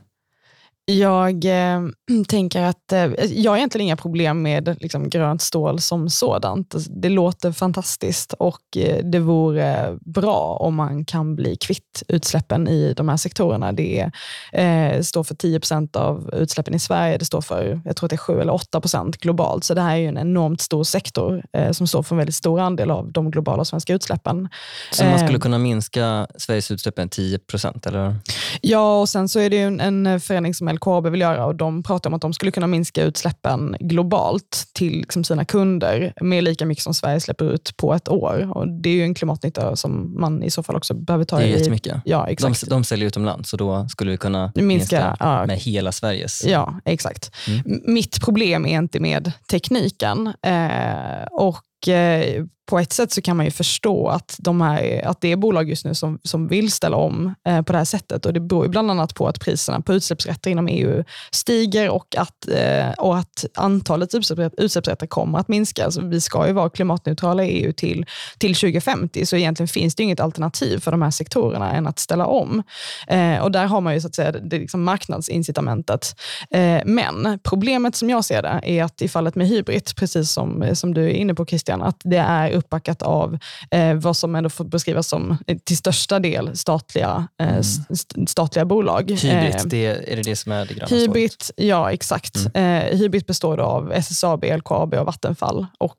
Jag 0.90 1.46
eh, 1.46 1.82
tänker 2.28 2.62
att 2.62 2.92
eh, 2.92 3.06
jag 3.26 3.52
har 3.52 3.58
egentligen 3.58 3.86
inga 3.86 3.96
problem 3.96 4.42
med 4.42 4.78
liksom, 4.80 5.10
grönt 5.10 5.42
stål 5.42 5.80
som 5.80 6.10
sådant. 6.10 6.76
Alltså, 6.76 6.92
det 6.92 7.10
låter 7.10 7.52
fantastiskt 7.52 8.34
och 8.34 8.78
eh, 8.78 9.06
det 9.06 9.20
vore 9.20 9.98
bra 10.02 10.58
om 10.60 10.76
man 10.76 11.06
kan 11.06 11.36
bli 11.36 11.56
kvitt 11.56 12.04
utsläppen 12.08 12.68
i 12.68 12.94
de 12.94 13.10
här 13.10 13.18
sektorerna. 13.18 13.72
Det 13.72 14.12
eh, 14.54 15.02
står 15.02 15.24
för 15.24 15.36
10% 15.36 15.98
av 15.98 16.30
utsläppen 16.34 16.74
i 16.74 16.80
Sverige. 16.80 17.18
Det 17.18 17.26
står 17.26 17.42
för 17.42 17.82
jag 17.86 17.96
tror 17.96 18.08
att 18.08 18.10
det 18.10 18.16
är 18.16 18.18
7 18.18 18.42
eller 18.42 18.54
8% 18.54 19.14
globalt. 19.20 19.64
Så 19.64 19.74
det 19.74 19.82
här 19.82 19.98
är 19.98 20.08
en 20.08 20.18
enormt 20.18 20.62
stor 20.62 20.84
sektor 20.84 21.44
eh, 21.54 21.72
som 21.72 21.88
står 21.88 22.04
för 22.04 22.16
en 22.16 22.18
väldigt 22.18 22.36
stor 22.36 22.60
andel 22.60 22.92
av 22.92 23.12
de 23.12 23.32
globala 23.32 23.66
svenska 23.66 23.94
utsläppen. 23.94 24.50
Så 24.92 25.06
man 25.06 25.20
skulle 25.20 25.38
Eh, 25.38 25.42
kunna 25.42 25.58
minska 25.58 26.28
Sveriges 26.38 26.72
utsläpp 26.72 26.98
med 26.98 27.12
10 27.12 27.40
eller? 27.86 28.16
Ja, 28.62 29.02
och 29.02 29.10
sen 29.10 29.30
så 29.30 29.40
är 29.40 29.50
det 29.50 29.58
en, 29.58 29.80
en 29.80 30.20
förening 30.20 30.54
som 30.54 30.68
LKAB 30.80 31.08
vill 31.08 31.22
göra 31.22 31.46
och 31.46 31.56
de 31.56 31.84
pratar 31.84 32.10
om 32.10 32.14
att 32.14 32.22
de 32.22 32.34
skulle 32.34 32.52
kunna 32.52 32.68
minska 32.68 33.04
utsläppen 33.04 33.76
globalt 33.80 34.64
till 34.74 34.92
liksom 34.98 35.24
sina 35.24 35.46
kunder 35.46 36.14
med 36.22 36.44
lika 36.44 36.66
mycket 36.66 36.84
som 36.84 36.94
Sverige 36.94 37.20
släpper 37.20 37.54
ut 37.54 37.78
på 37.78 37.94
ett 37.94 38.10
år. 38.10 38.52
Och 38.58 38.68
Det 38.82 38.90
är 38.90 38.94
ju 38.94 39.04
en 39.04 39.14
klimatnytta 39.14 39.76
som 39.76 40.22
man 40.22 40.44
i 40.44 40.52
så 40.52 40.64
fall 40.64 40.76
också 40.76 40.94
behöver 40.94 41.26
ta 41.26 41.38
Det 41.38 41.44
är 41.44 41.48
i. 41.48 41.52
jättemycket. 41.60 42.02
Ja, 42.06 42.26
De, 42.26 42.32
exakt. 42.32 42.70
de 42.70 42.84
säljer 42.84 43.08
utomlands 43.08 43.50
så 43.50 43.58
då 43.58 43.88
skulle 43.90 44.12
vi 44.12 44.18
kunna 44.18 44.52
Minska, 44.56 44.66
minska, 44.66 45.16
ja. 45.20 45.46
med 45.46 45.58
hela 45.58 45.92
Sveriges. 45.92 46.44
Ja, 46.46 46.80
exakt. 46.86 47.32
Mm. 47.48 47.82
Mitt 47.86 48.22
problem 48.22 48.66
är 48.66 48.78
inte 48.78 49.00
med 49.00 49.32
tekniken. 49.52 50.28
Eh, 50.28 51.24
och 51.32 51.88
eh, 51.88 52.44
på 52.70 52.80
ett 52.80 52.94
sätt 52.94 53.12
så 53.12 53.22
kan 53.22 53.38
man 53.38 53.46
ju 53.46 53.52
förstå 53.52 54.08
att, 54.08 54.36
de 54.40 54.62
här, 54.62 55.06
att 55.06 55.22
det 55.22 55.32
är 55.32 55.36
bolag 55.36 55.70
just 55.70 55.86
nu 55.86 55.96
som, 55.96 56.20
som 56.24 56.48
vill 56.48 56.72
ställa 56.72 56.98
om 56.98 57.36
eh, 57.48 57.62
på 57.62 57.72
det 57.72 57.78
här 57.78 57.86
sättet. 57.86 58.26
Och 58.26 58.34
Det 58.34 58.40
beror 58.40 58.66
ju 58.66 58.70
bland 58.70 58.92
annat 58.92 59.16
på 59.16 59.28
att 59.28 59.40
priserna 59.40 59.82
på 59.82 59.94
utsläppsrätter 59.94 60.52
inom 60.52 60.68
EU 60.68 61.04
stiger 61.32 61.90
och 61.90 62.16
att, 62.18 62.48
eh, 62.50 62.90
och 62.98 63.18
att 63.18 63.46
antalet 63.56 64.16
utsläppsrätter, 64.16 64.64
utsläppsrätter 64.64 65.08
kommer 65.08 65.40
att 65.40 65.48
minska. 65.48 65.86
Alltså, 65.86 66.02
vi 66.02 66.22
ska 66.22 66.48
ju 66.48 66.54
vara 66.54 66.70
klimatneutrala 66.70 67.46
i 67.46 67.50
EU 67.50 67.74
till, 67.74 68.06
till 68.38 68.56
2050, 68.56 69.26
så 69.26 69.36
egentligen 69.36 69.68
finns 69.68 69.96
det 69.96 70.04
inget 70.04 70.20
alternativ 70.20 70.80
för 70.80 70.92
de 70.92 71.02
här 71.02 71.12
sektorerna 71.12 71.72
än 71.72 71.88
att 71.88 72.00
ställa 72.00 72.26
om. 72.26 72.64
Eh, 73.08 73.38
och 73.38 73.52
Där 73.52 73.66
har 73.66 73.82
man 73.82 73.94
ju 73.94 74.02
så 74.02 74.08
att 74.08 74.16
säga, 74.16 74.32
det 74.32 74.60
liksom 74.60 74.84
marknadsincitamentet. 74.84 76.16
Eh, 76.52 76.82
men 76.86 77.40
problemet 77.44 77.96
som 77.96 78.10
jag 78.10 78.26
ser 78.26 78.42
det 78.42 78.62
är 78.64 78.84
att 78.84 79.02
i 79.02 79.08
fallet 79.08 79.36
med 79.36 79.48
hybrid, 79.48 79.90
precis 79.96 80.32
som, 80.32 80.70
som 80.74 80.94
du 80.94 81.06
är 81.06 81.10
inne 81.10 81.34
på 81.34 81.46
Christian, 81.46 81.82
att 81.82 82.02
det 82.04 82.18
är 82.18 82.59
uppbackat 82.60 83.02
av 83.02 83.38
eh, 83.72 83.94
vad 83.94 84.18
som 84.18 84.36
ändå 84.36 84.50
får 84.50 84.66
beskrivas 84.66 85.08
som 85.08 85.38
eh, 85.48 85.58
till 85.58 85.78
största 85.78 86.20
del 86.20 86.58
statliga, 86.58 87.28
eh, 87.42 87.58
st- 87.58 88.28
statliga 88.28 88.66
bolag. 88.66 89.12
Eh, 89.12 89.18
det, 89.66 89.86
är 89.86 90.16
det 90.16 90.22
det 90.22 90.36
som 90.36 90.52
är 90.52 90.66
det 90.66 90.74
gröna 90.74 90.88
stålet? 90.88 91.04
Hybrid, 91.04 91.32
ja 91.56 91.92
exakt. 91.92 92.36
Eh, 92.54 92.64
Hybrid 92.98 93.26
består 93.26 93.58
av 93.60 93.92
SSAB, 93.94 94.44
LKAB 94.44 94.94
och 94.94 95.06
Vattenfall. 95.06 95.66
Och 95.78 95.96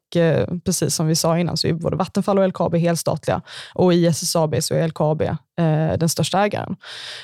precis 0.64 0.94
som 0.94 1.06
vi 1.06 1.16
sa 1.16 1.38
innan 1.38 1.56
så 1.56 1.66
är 1.66 1.72
både 1.72 1.96
Vattenfall 1.96 2.38
och 2.38 2.48
LKAB 2.48 2.74
helstatliga. 2.76 3.40
Och 3.74 3.94
i 3.94 4.06
SSAB 4.06 4.56
så 4.60 4.74
är 4.74 4.88
LKAB 4.88 5.22
den 5.98 6.08
största 6.08 6.44
ägaren. 6.44 6.76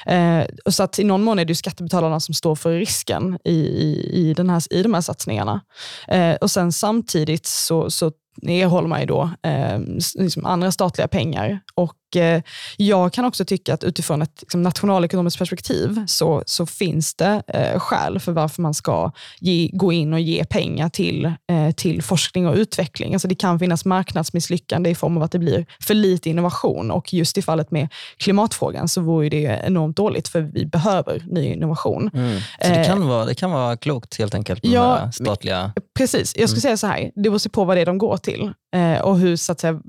Eh, 0.07 0.45
så 0.71 0.83
att 0.83 0.99
i 0.99 1.05
någon 1.05 1.23
mån 1.23 1.39
är 1.39 1.45
det 1.45 1.55
skattebetalarna 1.55 2.21
som 2.21 2.35
står 2.35 2.55
för 2.55 2.73
risken 2.73 3.39
i, 3.45 3.51
i, 3.55 4.11
i, 4.13 4.35
den 4.35 4.51
här, 4.51 4.63
i 4.71 4.83
de 4.83 4.95
här 4.95 5.01
satsningarna. 5.01 5.61
Eh, 6.09 6.35
och 6.35 6.51
sen 6.51 6.73
samtidigt 6.73 7.47
så, 7.47 7.91
så 7.91 8.13
erhåller 8.43 8.89
man 8.89 9.01
ju 9.01 9.07
då 9.07 9.31
eh, 9.43 9.79
liksom 10.15 10.47
andra 10.47 10.73
statliga 10.73 11.09
pengar. 11.09 11.61
Och 11.75 11.95
eh, 12.17 12.43
Jag 12.77 13.13
kan 13.13 13.25
också 13.25 13.45
tycka 13.45 13.75
att 13.75 13.85
utifrån 13.85 14.23
ett 14.23 14.41
liksom, 14.41 14.63
nationalekonomiskt 14.63 15.39
perspektiv 15.39 16.05
så, 16.07 16.43
så 16.47 16.67
finns 16.67 17.15
det 17.15 17.43
eh, 17.47 17.79
skäl 17.81 18.21
för 18.21 18.33
varför 18.33 18.63
man 18.63 18.75
ska 18.75 19.13
ge, 19.41 19.71
gå 19.73 19.93
in 19.93 20.13
och 20.13 20.21
ge 20.21 20.45
pengar 20.45 20.89
till, 20.89 21.25
eh, 21.25 21.71
till 21.77 22.03
forskning 22.03 22.47
och 22.47 22.55
utveckling. 22.55 23.13
Alltså 23.13 23.29
det 23.29 23.35
kan 23.35 23.59
finnas 23.59 23.85
marknadsmisslyckande 23.85 24.91
i 24.91 24.95
form 24.95 25.17
av 25.17 25.23
att 25.23 25.33
det 25.33 25.39
blir 25.39 25.67
för 25.81 25.95
lite 25.95 26.31
innovation 26.31 26.91
och 26.91 27.15
just 27.15 27.39
i 27.39 27.43
fallet 27.43 27.71
med 27.71 27.89
klimatfrågan 28.17 28.89
så 28.89 29.01
vore 29.01 29.29
det 29.29 29.63
enormt 29.65 29.97
dåligt 29.97 30.29
för 30.29 30.41
vi 30.41 30.67
behöver 30.67 31.23
ny 31.27 31.45
innovation. 31.53 32.11
Mm. 32.15 32.41
Så 32.63 32.69
det 32.69 32.85
kan, 32.85 33.09
vara, 33.09 33.25
det 33.25 33.35
kan 33.35 33.51
vara 33.51 33.77
klokt 33.77 34.19
helt 34.19 34.35
enkelt 34.35 34.63
med 34.63 34.73
Ja, 34.73 34.83
de 34.83 35.05
här 35.05 35.11
statliga... 35.11 35.73
Precis, 35.99 36.37
jag 36.37 36.49
skulle 36.49 36.61
säga 36.61 36.77
så 36.77 36.87
här, 36.87 37.11
det 37.15 37.31
beror 37.31 37.49
på 37.49 37.65
vad 37.65 37.77
det 37.77 37.81
är 37.81 37.87
de 37.87 37.99
går 37.99 38.17
till. 38.17 38.53
Eh, 38.77 39.01
och 39.01 39.19
hur, 39.19 39.37
så 39.37 39.53
att 39.53 39.61
säga, 39.61 39.81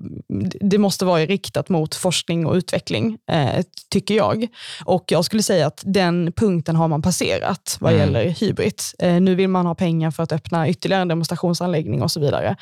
det 0.61 0.77
måste 0.77 1.05
vara 1.05 1.25
riktat 1.25 1.69
mot 1.69 1.95
forskning 1.95 2.45
och 2.45 2.53
utveckling, 2.53 3.17
eh, 3.31 3.63
tycker 3.89 4.15
jag. 4.15 4.47
Och 4.85 5.03
jag 5.07 5.25
skulle 5.25 5.43
säga 5.43 5.67
att 5.67 5.81
den 5.85 6.31
punkten 6.35 6.75
har 6.75 6.87
man 6.87 7.01
passerat 7.01 7.77
vad 7.79 7.93
Mm. 7.93 8.01
gäller 8.05 8.29
hybrid. 8.29 8.81
Eh, 8.99 9.21
nu 9.21 9.35
vill 9.35 9.47
man 9.47 9.65
ha 9.65 9.75
pengar 9.75 10.11
för 10.11 10.23
att 10.23 10.31
öppna 10.31 10.69
ytterligare 10.69 11.01
en 11.01 11.07
demonstrationsanläggning 11.07 12.01
och 12.01 12.11
så 12.11 12.19
vidare. 12.19 12.55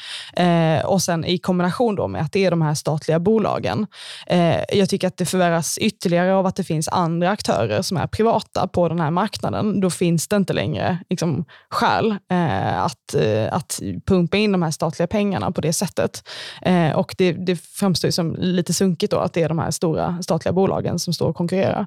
Och 0.86 1.02
sen 1.02 1.26
i 1.26 1.38
kombination 1.38 1.96
då 1.96 2.08
med 2.08 2.22
att 2.22 2.32
det 2.32 2.46
är 2.46 2.52
de 2.52 2.62
här 2.62 2.74
statliga 2.74 3.20
bolagen. 3.20 3.88
Jag 4.74 4.90
tycker 4.90 5.08
att 5.08 5.18
det 5.18 5.26
förvärras 5.26 5.78
ytterligare 5.78 6.36
av 6.36 6.46
att 6.46 6.56
det 6.56 6.64
finns 6.64 6.88
andra 6.88 7.30
aktörer 7.30 7.82
som 7.82 7.98
är 7.98 8.08
privata 8.08 8.68
på 8.68 8.90
den 8.90 9.00
här 9.00 9.12
marknaden. 9.12 9.80
Då 9.80 9.90
finns 9.90 10.28
det 10.28 10.36
inte 10.36 10.54
längre 10.54 10.98
liksom, 11.10 11.46
skäl 11.70 12.16
att, 12.76 13.16
att 13.52 13.80
pumpa 14.06 14.38
in 14.38 14.52
de 14.52 14.62
här 14.62 14.72
statliga 14.72 15.08
pengarna 15.08 15.52
på 15.52 15.62
det 15.62 15.74
sättet. 15.74 16.15
Eh, 16.62 16.92
och 16.92 17.16
det, 17.18 17.32
det 17.32 17.56
framstår 17.56 18.10
som 18.10 18.36
lite 18.40 18.74
sunkigt 18.74 19.12
då 19.12 19.18
att 19.18 19.34
det 19.34 19.42
är 19.42 19.50
de 19.50 19.60
här 19.60 19.72
stora 19.72 20.18
statliga 20.22 20.54
bolagen 20.54 21.00
som 21.00 21.14
står 21.14 21.30
och 21.30 21.36
konkurrerar. 21.36 21.86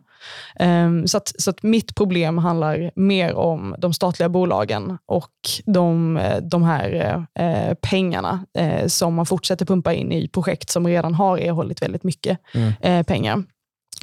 Eh, 0.61 1.05
så, 1.07 1.17
att, 1.17 1.33
så 1.38 1.51
att 1.51 1.62
mitt 1.62 1.95
problem 1.95 2.38
handlar 2.38 2.91
mer 2.95 3.35
om 3.35 3.75
de 3.79 3.95
statliga 3.95 4.29
bolagen 4.29 4.99
och 5.07 5.31
de, 5.67 6.17
eh, 6.17 6.37
de 6.43 6.62
här 6.62 7.27
eh, 7.35 7.75
pengarna 7.75 8.45
eh, 8.59 8.87
som 8.87 9.14
man 9.14 9.27
fortsätter 9.27 9.67
pumpa 9.67 9.93
in 9.93 10.12
i 10.12 10.29
projekt 10.29 10.71
som 10.71 10.87
redan 10.87 11.14
har 11.14 11.38
erhållit 11.38 11.83
väldigt 11.83 12.05
mycket 12.05 12.38
Mm. 12.55 12.73
eh, 12.81 13.03
pengar. 13.03 13.43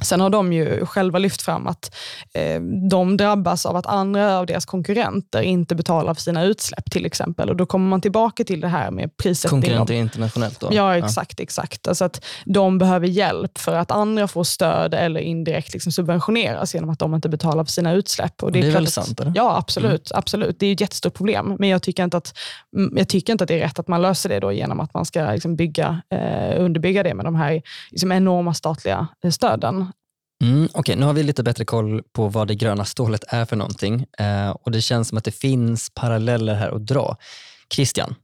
Sen 0.02 0.22
har 0.22 0.30
de 0.30 0.54
ju 0.54 0.86
själva 0.86 1.20
lyft 1.20 1.42
fram 1.42 1.68
att 1.68 1.96
eh, 2.34 2.62
de 2.90 3.18
drabbas 3.18 3.66
av 3.66 3.76
att 3.76 3.86
andra 3.86 4.38
av 4.40 4.46
deras 4.46 4.66
konkurrenter 4.66 5.42
inte 5.42 5.76
betalar 5.76 6.14
för 6.14 6.22
sina 6.22 6.44
utsläpp 6.44 6.92
till 6.92 7.06
exempel. 7.06 7.50
Och 7.50 7.56
Då 7.56 7.66
kommer 7.66 7.90
man 7.90 8.02
tillbaka 8.02 8.44
till 8.44 8.62
det 8.62 8.68
här 8.68 8.92
med 8.92 9.18
prissättning. 9.18 9.62
Konkurrenter 9.62 9.94
internationellt 9.94 10.60
då? 10.60 10.70
Ja, 10.72 10.98
exakt. 10.98 11.40
exakt. 11.40 11.88
Alltså 11.88 12.06
att 12.06 12.26
de 12.46 12.78
behöver 12.78 13.08
hjälp 13.08 13.58
för 13.58 13.76
att 13.76 13.92
andra 13.92 14.28
får 14.28 14.44
stöd 14.44 14.94
eller 14.94 15.20
indirekt 15.20 15.74
liksom 15.74 15.92
subventioneras 15.92 16.74
genom 16.74 16.90
att 16.90 17.00
de 17.00 17.16
inte 17.16 17.30
betalar 17.30 17.64
för 17.64 17.72
sina 17.72 17.94
utsläpp. 17.94 18.44
Och 18.44 18.52
Det 18.52 18.60
är 18.60 18.64
klart 18.64 18.76
väl 18.76 18.84
att- 18.84 18.90
sant, 18.94 19.20
eller? 19.20 19.32
Ja, 19.36 19.58
absolut, 19.58 20.12
absolut. 20.16 20.60
Det 20.60 20.66
är 20.68 20.74
ett 20.74 20.82
jättestort 20.82 21.14
problem. 21.14 21.56
Men 21.60 21.70
jag 21.70 21.82
tycker 21.82 22.04
inte 22.04 22.18
att, 22.18 22.38
mm, 22.78 22.98
jag 22.98 23.10
tycker 23.10 23.34
inte 23.34 23.44
att 23.44 23.48
det 23.48 23.56
är 23.60 23.64
rätt 23.64 23.80
att 23.80 23.88
man 23.88 24.02
löser 24.02 24.30
det 24.30 24.40
då 24.40 24.52
genom 24.52 24.80
att 24.80 24.94
man 24.94 25.06
ska 25.06 25.32
liksom 25.32 25.56
bygga, 25.56 26.02
eh, 26.10 26.62
underbygga 26.64 27.04
det 27.04 27.14
med 27.14 27.26
de 27.26 27.36
här 27.36 27.62
liksom 27.92 28.12
enorma 28.12 28.54
statliga 28.54 29.08
eh, 29.24 29.32
stöden. 29.32 29.85
Mm, 30.44 30.70
Okej, 30.74 30.96
nu 30.96 31.06
har 31.06 31.14
vi 31.14 31.24
lite 31.24 31.44
bättre 31.44 31.66
koll 31.66 32.04
på 32.04 32.28
vad 32.28 32.48
det 32.48 32.56
gröna 32.56 32.86
stålet 32.86 33.24
är 33.28 33.46
för 33.46 33.56
någonting 33.56 34.06
eh, 34.20 34.50
och 34.50 34.72
det 34.72 34.82
känns 34.82 35.08
som 35.08 35.18
att 35.18 35.24
det 35.24 35.32
finns 35.32 35.90
paralleller 35.90 36.56
här 36.56 36.70
att 36.76 36.86
dra. 36.86 37.18
Christian, 37.74 38.16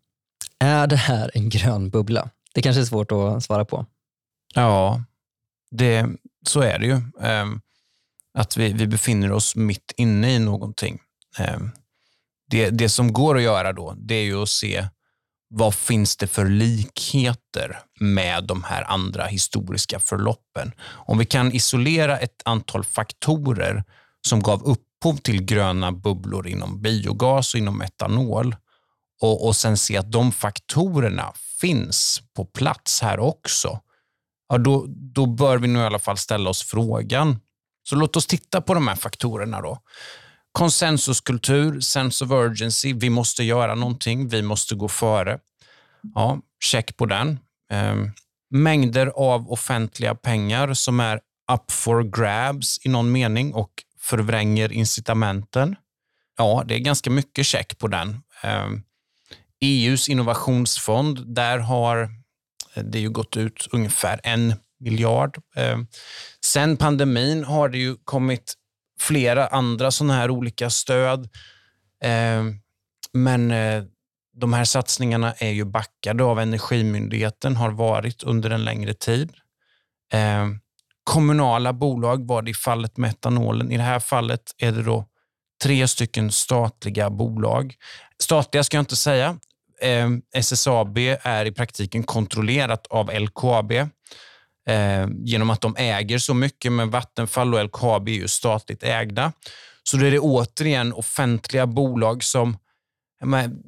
är 0.59 0.87
det 0.87 0.95
här 0.95 1.31
en 1.33 1.49
grön 1.49 1.89
bubbla? 1.89 2.29
Det 2.53 2.61
kanske 2.61 2.81
är 2.81 2.85
svårt 2.85 3.11
att 3.11 3.43
svara 3.43 3.65
på. 3.65 3.85
Ja, 4.53 5.03
det, 5.71 6.07
så 6.47 6.61
är 6.61 6.79
det 6.79 6.85
ju. 6.85 6.93
Eh, 7.27 7.45
att 8.33 8.57
vi, 8.57 8.73
vi 8.73 8.87
befinner 8.87 9.31
oss 9.31 9.55
mitt 9.55 9.93
inne 9.97 10.35
i 10.35 10.39
någonting. 10.39 10.99
Eh, 11.39 11.59
det, 12.49 12.69
det 12.69 12.89
som 12.89 13.13
går 13.13 13.37
att 13.37 13.43
göra 13.43 13.73
då, 13.73 13.93
det 13.97 14.15
är 14.15 14.23
ju 14.23 14.41
att 14.41 14.49
se 14.49 14.87
vad 15.53 15.75
finns 15.75 16.17
det 16.17 16.27
för 16.27 16.45
likheter 16.45 17.79
med 17.99 18.43
de 18.43 18.63
här 18.63 18.91
andra 18.91 19.25
historiska 19.25 19.99
förloppen. 19.99 20.71
Om 20.89 21.17
vi 21.17 21.25
kan 21.25 21.51
isolera 21.51 22.17
ett 22.17 22.41
antal 22.45 22.83
faktorer 22.83 23.83
som 24.27 24.39
gav 24.39 24.63
upphov 24.63 25.17
till 25.17 25.43
gröna 25.43 25.91
bubblor 25.91 26.47
inom 26.47 26.81
biogas 26.81 27.53
och 27.53 27.57
inom 27.57 27.81
etanol 27.81 28.55
och, 29.21 29.47
och 29.47 29.55
sen 29.55 29.77
se 29.77 29.97
att 29.97 30.11
de 30.11 30.31
faktorerna 30.31 31.33
finns 31.61 32.21
på 32.35 32.45
plats 32.45 33.01
här 33.01 33.19
också, 33.19 33.79
ja, 34.49 34.57
då, 34.57 34.85
då 34.87 35.25
bör 35.25 35.57
vi 35.57 35.67
nu 35.67 35.79
i 35.79 35.83
alla 35.83 35.99
fall 35.99 36.17
ställa 36.17 36.49
oss 36.49 36.63
frågan. 36.63 37.39
Så 37.83 37.95
låt 37.95 38.15
oss 38.15 38.27
titta 38.27 38.61
på 38.61 38.73
de 38.73 38.87
här 38.87 38.95
faktorerna 38.95 39.61
då. 39.61 39.79
Konsensuskultur, 40.51 41.79
sense 41.79 42.25
of 42.25 42.31
urgency, 42.31 42.93
vi 42.93 43.09
måste 43.09 43.43
göra 43.43 43.75
någonting, 43.75 44.27
vi 44.27 44.41
måste 44.41 44.75
gå 44.75 44.87
före. 44.87 45.39
Ja, 46.15 46.41
check 46.63 46.97
på 46.97 47.05
den. 47.05 47.39
Ehm, 47.71 48.11
mängder 48.49 49.07
av 49.07 49.51
offentliga 49.51 50.15
pengar 50.15 50.73
som 50.73 50.99
är 50.99 51.19
up 51.53 51.71
for 51.71 52.03
grabs 52.03 52.85
i 52.85 52.89
någon 52.89 53.11
mening 53.11 53.53
och 53.53 53.71
förvränger 53.99 54.71
incitamenten. 54.71 55.75
Ja, 56.37 56.63
det 56.67 56.75
är 56.75 56.79
ganska 56.79 57.09
mycket 57.09 57.45
check 57.45 57.77
på 57.77 57.87
den. 57.87 58.21
Ehm, 58.43 58.83
EUs 59.61 60.09
innovationsfond, 60.09 61.35
där 61.35 61.57
har 61.57 62.01
eh, 62.73 62.83
det 62.83 62.99
ju 62.99 63.09
gått 63.09 63.37
ut 63.37 63.67
ungefär 63.71 64.19
en 64.23 64.53
miljard. 64.79 65.37
Ehm, 65.55 65.87
sen 66.45 66.77
pandemin 66.77 67.43
har 67.43 67.69
det 67.69 67.77
ju 67.77 67.95
kommit 68.03 68.53
flera 69.01 69.47
andra 69.47 69.91
sådana 69.91 70.13
här 70.13 70.29
olika 70.29 70.69
stöd. 70.69 71.29
Eh, 72.03 72.43
men 73.13 73.51
eh, 73.51 73.83
de 74.33 74.53
här 74.53 74.65
satsningarna 74.65 75.33
är 75.33 75.49
ju 75.49 75.65
backade 75.65 76.23
av 76.23 76.39
Energimyndigheten, 76.39 77.55
har 77.55 77.71
varit 77.71 78.23
under 78.23 78.49
en 78.49 78.63
längre 78.63 78.93
tid. 78.93 79.33
Eh, 80.13 80.47
kommunala 81.03 81.73
bolag 81.73 82.27
var 82.27 82.41
det 82.41 82.51
i 82.51 82.53
fallet 82.53 82.97
med 82.97 83.09
etanolen. 83.09 83.71
I 83.71 83.77
det 83.77 83.83
här 83.83 83.99
fallet 83.99 84.41
är 84.57 84.71
det 84.71 84.83
då 84.83 85.05
tre 85.63 85.87
stycken 85.87 86.31
statliga 86.31 87.09
bolag. 87.09 87.75
Statliga 88.19 88.63
ska 88.63 88.77
jag 88.77 88.81
inte 88.81 88.95
säga. 88.95 89.37
Eh, 89.81 90.09
SSAB 90.33 90.97
är 91.21 91.45
i 91.45 91.51
praktiken 91.51 92.03
kontrollerat 92.03 92.87
av 92.87 93.11
LKAB 93.13 93.71
eh, 94.67 95.07
genom 95.23 95.49
att 95.49 95.61
de 95.61 95.75
äger 95.77 96.17
så 96.17 96.33
mycket, 96.33 96.71
men 96.71 96.89
Vattenfall 96.89 97.53
och 97.53 97.65
LKAB 97.65 98.07
är 98.07 98.13
ju 98.13 98.27
statligt 98.27 98.83
ägda. 98.83 99.33
Så 99.83 99.97
då 99.97 100.05
är 100.05 100.11
det 100.11 100.19
återigen 100.19 100.93
offentliga 100.93 101.67
bolag 101.67 102.23
som... 102.23 102.57
Men, 103.23 103.63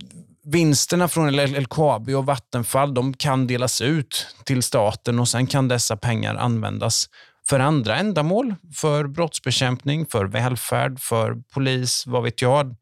vinsterna 0.46 1.08
från 1.08 1.36
LKAB 1.36 2.10
och 2.10 2.26
Vattenfall 2.26 2.94
de 2.94 3.14
kan 3.14 3.48
delas 3.48 3.82
ut 3.82 4.28
till 4.44 4.64
staten 4.64 5.20
och 5.20 5.28
sen 5.28 5.48
kan 5.48 5.68
dessa 5.68 5.98
pengar 5.98 6.36
användas 6.36 7.10
för 7.48 7.60
andra 7.60 7.98
ändamål. 7.98 8.56
För 8.76 9.08
brottsbekämpning, 9.08 10.06
för 10.06 10.26
välfärd, 10.26 11.00
för 11.00 11.36
polis, 11.54 12.04
vad 12.08 12.24
vet 12.24 12.42
jag. 12.42 12.76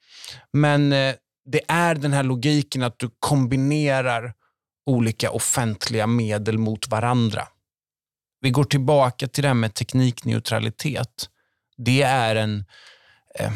Men 0.54 0.94
eh, 0.94 1.14
det 1.46 1.62
är 1.68 1.96
den 1.96 2.14
här 2.14 2.24
logiken 2.24 2.84
att 2.84 3.00
du 3.00 3.10
kombinerar 3.20 4.34
olika 4.86 5.32
offentliga 5.32 6.08
medel 6.08 6.58
mot 6.58 6.88
varandra. 6.88 7.48
Vi 8.42 8.50
går 8.50 8.64
tillbaka 8.64 9.28
till 9.28 9.42
det 9.42 9.48
här 9.48 9.56
med 9.56 9.74
teknikneutralitet. 9.74 11.30
Det 11.78 12.02
är 12.02 12.36
en 12.36 12.66
eh, 13.40 13.52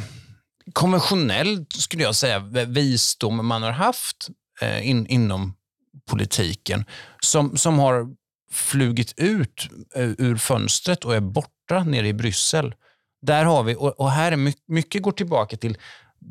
konventionell, 0.73 1.65
skulle 1.69 2.03
jag 2.03 2.15
säga, 2.15 2.39
visdom 2.67 3.47
man 3.47 3.63
har 3.63 3.71
haft 3.71 4.29
eh, 4.61 4.89
in, 4.89 5.07
inom 5.07 5.53
politiken 6.09 6.85
som, 7.19 7.57
som 7.57 7.79
har 7.79 8.07
flugit 8.51 9.13
ut 9.17 9.69
eh, 9.95 10.09
ur 10.17 10.37
fönstret 10.37 11.05
och 11.05 11.15
är 11.15 11.21
borta 11.21 11.83
nere 11.83 12.07
i 12.07 12.13
Bryssel. 12.13 12.75
Där 13.21 13.45
har 13.45 13.63
vi, 13.63 13.75
och, 13.75 13.99
och 13.99 14.11
här 14.11 14.31
är 14.31 14.35
mycket, 14.35 14.67
mycket 14.67 15.01
går 15.01 15.11
tillbaka 15.11 15.57
till 15.57 15.77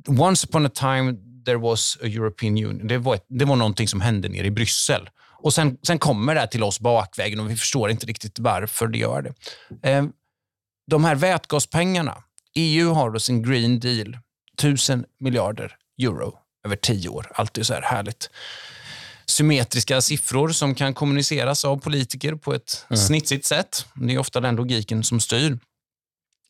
Once 0.09 0.47
upon 0.47 0.67
a 0.67 0.71
time 0.75 1.17
there 1.45 1.59
was 1.59 1.99
a 2.03 2.07
European 2.07 2.53
Union. 2.53 2.87
Det 2.87 2.99
var, 2.99 3.15
ett, 3.15 3.27
det 3.29 3.45
var 3.45 3.57
någonting 3.57 3.89
som 3.89 4.01
hände 4.01 4.29
nere 4.29 4.47
i 4.47 4.51
Bryssel. 4.51 5.11
Och 5.45 5.55
sen, 5.55 5.79
sen 5.83 5.99
kommer 5.99 6.35
det 6.35 6.47
till 6.47 6.63
oss 6.63 6.81
bakvägen 6.81 7.41
och 7.41 7.51
vi 7.51 7.57
förstår 7.57 7.91
inte 7.91 8.07
riktigt 8.07 8.39
varför 8.39 8.89
det 8.89 8.99
gör 8.99 9.23
det. 9.23 9.91
Eh, 9.91 10.05
de 10.91 11.05
här 11.05 11.15
vätgaspengarna. 11.15 12.25
EU 12.55 12.93
har 12.93 13.19
sin 13.19 13.43
Green 13.43 13.81
Deal. 13.81 14.19
Tusen 14.57 15.05
miljarder 15.21 15.77
euro 15.99 16.39
över 16.67 16.77
tio 16.77 17.09
år. 17.09 17.33
Alltid 17.35 17.67
så 17.67 17.75
här 17.75 17.83
härligt 17.83 18.31
symmetriska 19.27 20.01
siffror 20.01 20.49
som 20.49 20.75
kan 20.75 20.95
kommuniceras 20.95 21.65
av 21.65 21.77
politiker 21.77 22.35
på 22.35 22.55
ett 22.55 22.87
mm. 22.91 22.99
snitsigt 22.99 23.47
sätt. 23.47 23.87
Det 23.95 24.15
är 24.15 24.19
ofta 24.19 24.41
den 24.41 24.57
logiken 24.57 25.05
som 25.05 25.21
styr. 25.21 25.59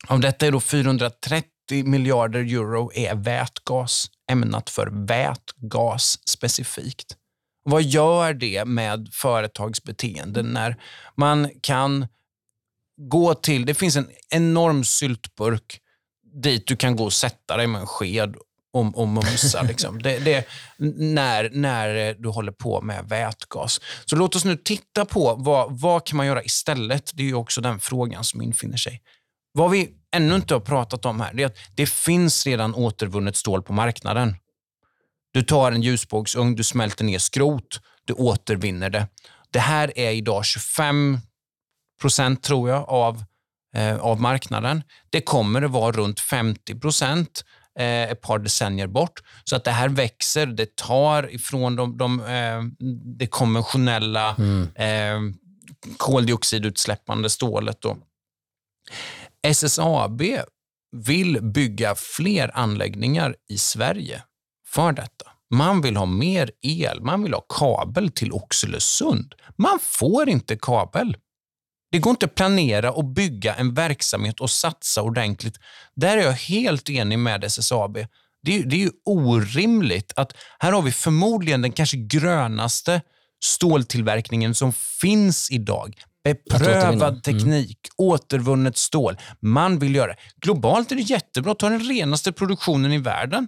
Av 0.07 0.19
detta 0.19 0.47
är 0.47 0.51
då 0.51 0.59
430 0.59 1.49
miljarder 1.71 2.39
euro 2.39 2.91
är 2.93 3.15
vätgas, 3.15 4.07
ämnat 4.31 4.69
för 4.69 4.87
vätgas 5.07 6.19
specifikt. 6.29 7.17
Vad 7.65 7.83
gör 7.83 8.33
det 8.33 8.65
med 8.65 9.09
företagsbeteenden 9.11 10.45
när 10.45 10.77
man 11.15 11.49
kan 11.61 12.07
gå 12.97 13.33
till, 13.33 13.65
det 13.65 13.73
finns 13.73 13.95
en 13.95 14.09
enorm 14.29 14.83
syltburk 14.83 15.79
dit 16.41 16.67
du 16.67 16.75
kan 16.75 16.95
gå 16.95 17.03
och 17.03 17.13
sätta 17.13 17.57
dig 17.57 17.67
med 17.67 17.81
en 17.81 17.87
sked 17.87 18.35
och, 18.73 18.97
och 18.97 19.07
mumsa. 19.07 19.61
liksom. 19.67 20.01
det, 20.01 20.19
det, 20.19 20.47
när, 20.97 21.49
när 21.53 22.13
du 22.13 22.29
håller 22.29 22.51
på 22.51 22.81
med 22.81 23.09
vätgas. 23.09 23.81
Så 24.05 24.15
låt 24.15 24.35
oss 24.35 24.45
nu 24.45 24.55
titta 24.55 25.05
på 25.05 25.35
vad, 25.35 25.79
vad 25.79 26.05
kan 26.05 26.17
man 26.17 26.25
göra 26.25 26.43
istället? 26.43 27.11
Det 27.13 27.29
är 27.29 27.33
också 27.33 27.61
den 27.61 27.79
frågan 27.79 28.23
som 28.23 28.41
infinner 28.41 28.77
sig. 28.77 29.01
Vad 29.51 29.71
vi 29.71 29.89
ännu 30.15 30.35
inte 30.35 30.53
har 30.53 30.61
pratat 30.61 31.05
om 31.05 31.21
här 31.21 31.39
är 31.39 31.45
att 31.45 31.57
det 31.75 31.89
finns 31.89 32.45
redan 32.45 32.75
återvunnet 32.75 33.35
stål 33.35 33.63
på 33.63 33.73
marknaden. 33.73 34.35
Du 35.35 35.41
tar 35.41 35.71
en 35.71 35.81
ljusbågsugn, 35.81 36.55
du 36.55 36.63
smälter 36.63 37.05
ner 37.05 37.19
skrot, 37.19 37.81
du 38.05 38.13
återvinner 38.13 38.89
det. 38.89 39.07
Det 39.51 39.59
här 39.59 39.99
är 39.99 40.11
idag 40.11 40.45
25 40.45 41.19
procent, 42.01 42.43
tror 42.43 42.69
jag, 42.69 42.89
av, 42.89 43.23
eh, 43.75 43.97
av 43.97 44.21
marknaden. 44.21 44.83
Det 45.09 45.21
kommer 45.21 45.61
att 45.61 45.71
vara 45.71 45.91
runt 45.91 46.19
50 46.19 46.79
procent 46.79 47.45
eh, 47.79 48.03
ett 48.03 48.21
par 48.21 48.39
decennier 48.39 48.87
bort. 48.87 49.19
Så 49.43 49.55
att 49.55 49.63
det 49.63 49.71
här 49.71 49.89
växer. 49.89 50.45
Det 50.45 50.75
tar 50.75 51.33
ifrån 51.35 51.75
de, 51.75 51.97
de, 51.97 52.19
eh, 52.19 52.63
det 53.17 53.27
konventionella 53.27 54.35
mm. 54.35 54.69
eh, 54.75 55.35
koldioxidutsläppande 55.97 57.29
stålet. 57.29 57.81
Då. 57.81 57.97
SSAB 59.47 60.21
vill 60.91 61.41
bygga 61.41 61.95
fler 61.95 62.51
anläggningar 62.53 63.35
i 63.49 63.57
Sverige 63.57 64.21
för 64.75 64.91
detta. 64.91 65.31
Man 65.53 65.81
vill 65.81 65.97
ha 65.97 66.05
mer 66.05 66.51
el, 66.61 67.01
man 67.01 67.23
vill 67.23 67.33
ha 67.33 67.41
kabel 67.41 68.11
till 68.11 68.31
Oxelösund. 68.31 69.33
Man 69.57 69.79
får 69.81 70.29
inte 70.29 70.57
kabel. 70.61 71.17
Det 71.91 71.99
går 71.99 72.11
inte 72.11 72.25
att 72.25 72.35
planera 72.35 72.91
och 72.91 73.05
bygga 73.05 73.55
en 73.55 73.73
verksamhet 73.73 74.39
och 74.39 74.49
satsa 74.49 75.01
ordentligt. 75.01 75.57
Där 75.95 76.17
är 76.17 76.21
jag 76.21 76.31
helt 76.31 76.89
enig 76.89 77.19
med 77.19 77.43
SSAB. 77.43 77.97
Det 78.43 78.57
är, 78.57 78.63
det 78.63 78.75
är 78.75 78.79
ju 78.79 78.91
orimligt 79.05 80.13
att 80.15 80.33
här 80.59 80.71
har 80.71 80.81
vi 80.81 80.91
förmodligen 80.91 81.61
den 81.61 81.71
kanske 81.71 81.97
grönaste 81.97 83.01
ståltillverkningen 83.43 84.55
som 84.55 84.73
finns 84.73 85.51
idag. 85.51 85.95
Beprövad 86.23 87.09
mm. 87.09 87.21
teknik, 87.21 87.79
mm. 87.99 88.09
återvunnet 88.09 88.77
stål. 88.77 89.17
Man 89.39 89.79
vill 89.79 89.95
göra. 89.95 90.13
Globalt 90.41 90.91
är 90.91 90.95
det 90.95 91.01
jättebra 91.01 91.51
att 91.51 91.61
ha 91.61 91.69
den 91.69 91.79
renaste 91.79 92.31
produktionen 92.31 92.91
i 92.91 92.97
världen 92.97 93.47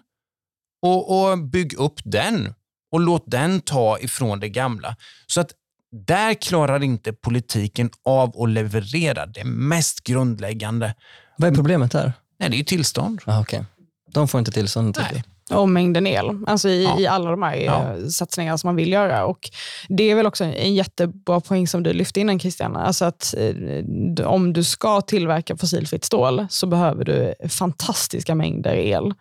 och, 0.81 1.31
och 1.31 1.37
bygg 1.37 1.73
upp 1.73 1.99
den 2.03 2.53
och 2.91 2.99
låt 2.99 3.23
den 3.25 3.61
ta 3.61 3.99
ifrån 3.99 4.39
det 4.39 4.49
gamla. 4.49 4.95
Så 5.27 5.41
att 5.41 5.51
där 5.91 6.33
klarar 6.33 6.83
inte 6.83 7.13
politiken 7.13 7.89
av 8.05 8.41
att 8.41 8.49
leverera 8.49 9.25
det 9.25 9.43
mest 9.43 10.03
grundläggande. 10.03 10.95
Vad 11.37 11.51
är 11.51 11.55
problemet 11.55 11.91
där? 11.91 12.13
Nej, 12.39 12.49
det 12.49 12.55
är 12.55 12.57
ju 12.57 12.63
tillstånd. 12.63 13.21
Ah, 13.25 13.41
okay. 13.41 13.63
De 14.11 14.27
får 14.27 14.39
inte 14.39 14.51
tillstånd? 14.51 14.97
Nej. 14.99 15.23
Och 15.49 15.69
mängden 15.69 16.07
el, 16.07 16.25
alltså 16.47 16.69
i, 16.69 16.83
ja. 16.83 16.99
i 16.99 17.07
alla 17.07 17.31
de 17.31 17.43
här 17.43 17.55
ja. 17.55 17.95
Eh, 17.97 18.07
satsningarna 18.07 18.57
som 18.57 18.67
man 18.67 18.75
vill 18.75 18.91
göra. 18.91 19.25
Och 19.25 19.49
Det 19.89 20.11
är 20.11 20.15
väl 20.15 20.25
också 20.25 20.43
en 20.43 20.75
jättebra 20.75 21.39
poäng 21.39 21.67
som 21.67 21.83
du 21.83 21.93
lyfte 21.93 22.19
innan 22.19 22.39
Christian. 22.39 22.75
Alltså 22.75 23.05
att 23.05 23.35
eh, 23.37 24.27
om 24.27 24.53
du 24.53 24.63
ska 24.63 25.01
tillverka 25.01 25.57
fossilfritt 25.57 26.05
stål 26.05 26.47
så 26.49 26.67
behöver 26.67 27.05
du 27.05 27.33
fantastiska 27.49 28.35
mängder 28.35 28.75
el. 28.75 29.13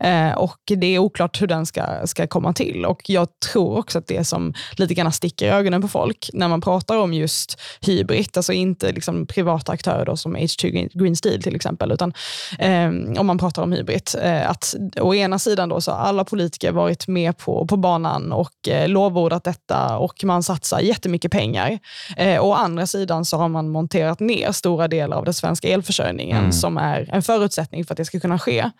Eh, 0.00 0.32
och 0.32 0.58
Det 0.66 0.86
är 0.86 0.98
oklart 0.98 1.42
hur 1.42 1.46
den 1.46 1.66
ska, 1.66 2.06
ska 2.06 2.26
komma 2.26 2.52
till. 2.52 2.84
Och 2.84 3.10
Jag 3.10 3.28
tror 3.52 3.78
också 3.78 3.98
att 3.98 4.06
det 4.06 4.24
som 4.24 4.54
lite 4.76 4.94
grann 4.94 5.12
sticker 5.12 5.46
i 5.46 5.50
ögonen 5.50 5.82
på 5.82 5.88
folk 5.88 6.30
när 6.32 6.48
man 6.48 6.60
pratar 6.60 6.96
om 6.96 7.14
just 7.14 7.60
hybrid, 7.80 8.28
alltså 8.36 8.52
inte 8.52 8.92
liksom 8.92 9.26
privata 9.26 9.72
aktörer 9.72 10.14
som 10.14 10.36
H2 10.36 10.88
Green 10.92 11.16
Steel 11.16 11.42
till 11.42 11.56
exempel, 11.56 11.92
utan 11.92 12.12
eh, 12.58 12.88
om 13.18 13.26
man 13.26 13.38
pratar 13.38 13.62
om 13.62 13.72
hybrid, 13.72 14.10
eh, 14.22 14.50
att 14.50 14.74
å 15.00 15.14
ena 15.14 15.38
sidan 15.38 15.69
då 15.70 15.80
så 15.80 15.90
har 15.92 15.98
alla 15.98 16.24
politiker 16.24 16.72
varit 16.72 17.08
med 17.08 17.38
på, 17.38 17.66
på 17.66 17.76
banan 17.76 18.32
och 18.32 18.68
eh, 18.68 18.88
lovordat 18.88 19.44
detta 19.44 19.98
och 19.98 20.24
man 20.24 20.42
satsar 20.42 20.80
jättemycket 20.80 21.32
pengar. 21.32 21.78
Eh, 22.16 22.44
å 22.44 22.52
andra 22.52 22.86
sidan 22.86 23.24
så 23.24 23.36
har 23.36 23.48
man 23.48 23.68
monterat 23.68 24.20
ner 24.20 24.52
stora 24.52 24.88
delar 24.88 25.16
av 25.16 25.24
den 25.24 25.34
svenska 25.34 25.68
elförsörjningen 25.68 26.38
mm. 26.38 26.52
som 26.52 26.76
är 26.76 27.08
en 27.12 27.22
förutsättning 27.22 27.84
för 27.84 27.94
att 27.94 27.98
det 27.98 28.04
ska 28.04 28.20
kunna 28.20 28.38
ske. 28.38 28.70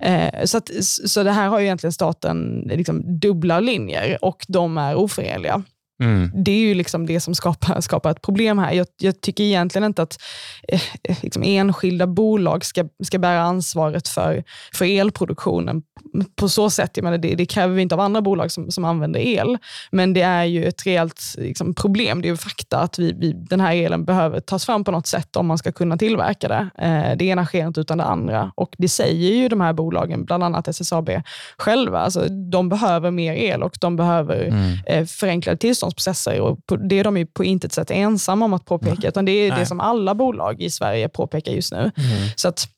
Eh, 0.00 0.44
så, 0.44 0.58
att, 0.58 0.70
så 1.06 1.22
det 1.22 1.32
här 1.32 1.48
har 1.48 1.58
ju 1.58 1.64
egentligen 1.64 1.92
staten 1.92 2.64
liksom 2.66 3.20
dubbla 3.20 3.60
linjer 3.60 4.24
och 4.24 4.44
de 4.48 4.78
är 4.78 4.94
oförenliga. 4.94 5.62
Mm. 6.00 6.30
Det 6.34 6.50
är 6.50 6.58
ju 6.58 6.74
liksom 6.74 7.06
det 7.06 7.20
som 7.20 7.34
skapar, 7.34 7.80
skapar 7.80 8.10
ett 8.10 8.22
problem 8.22 8.58
här. 8.58 8.72
Jag, 8.72 8.86
jag 9.00 9.20
tycker 9.20 9.44
egentligen 9.44 9.84
inte 9.86 10.02
att 10.02 10.18
eh, 10.68 11.16
liksom 11.22 11.42
enskilda 11.46 12.06
bolag 12.06 12.64
ska, 12.64 12.88
ska 13.02 13.18
bära 13.18 13.40
ansvaret 13.42 14.08
för, 14.08 14.44
för 14.74 14.84
elproduktionen 14.84 15.82
på 16.36 16.48
så 16.48 16.70
sätt. 16.70 16.90
Jag 16.94 17.04
menar, 17.04 17.18
det, 17.18 17.34
det 17.34 17.46
kräver 17.46 17.74
vi 17.74 17.82
inte 17.82 17.94
av 17.94 18.00
andra 18.00 18.20
bolag 18.20 18.50
som, 18.50 18.70
som 18.70 18.84
använder 18.84 19.20
el, 19.20 19.58
men 19.90 20.12
det 20.12 20.20
är 20.20 20.44
ju 20.44 20.64
ett 20.64 20.86
reellt 20.86 21.22
liksom, 21.38 21.74
problem. 21.74 22.22
Det 22.22 22.28
är 22.28 22.30
ju 22.30 22.36
fakta 22.36 22.78
att 22.78 22.98
vi, 22.98 23.12
vi, 23.12 23.32
den 23.32 23.60
här 23.60 23.76
elen 23.76 24.04
behöver 24.04 24.40
tas 24.40 24.66
fram 24.66 24.84
på 24.84 24.90
något 24.90 25.06
sätt 25.06 25.36
om 25.36 25.46
man 25.46 25.58
ska 25.58 25.72
kunna 25.72 25.96
tillverka 25.96 26.48
det. 26.48 26.70
Eh, 26.78 27.16
det 27.16 27.24
ena 27.24 27.46
sker 27.46 27.66
inte 27.66 27.80
utan 27.80 27.98
det 27.98 28.04
andra 28.04 28.52
och 28.54 28.74
det 28.78 28.88
säger 28.88 29.34
ju 29.34 29.48
de 29.48 29.60
här 29.60 29.72
bolagen, 29.72 30.24
bland 30.24 30.44
annat 30.44 30.68
SSAB 30.68 31.10
själva. 31.58 31.98
Alltså, 31.98 32.28
de 32.28 32.68
behöver 32.68 33.10
mer 33.10 33.34
el 33.34 33.62
och 33.62 33.76
de 33.80 33.96
behöver 33.96 34.44
mm. 34.46 34.78
eh, 34.86 35.06
förenklade 35.06 35.56
tillståndsprocesser. 35.90 36.40
Och 36.40 36.88
det 36.88 36.98
är 36.98 37.04
de 37.04 37.16
ju 37.16 37.26
på 37.26 37.44
intet 37.44 37.72
sätt 37.72 37.90
ensamma 37.90 38.44
om 38.44 38.54
att 38.54 38.64
påpeka, 38.64 39.08
utan 39.08 39.24
det 39.24 39.32
är 39.32 39.50
Nej. 39.50 39.58
det 39.60 39.66
som 39.66 39.80
alla 39.80 40.14
bolag 40.14 40.62
i 40.62 40.70
Sverige 40.70 41.08
påpekar 41.08 41.52
just 41.52 41.72
nu. 41.72 41.78
Mm. 41.78 41.92
Så 42.36 42.48
att 42.48 42.68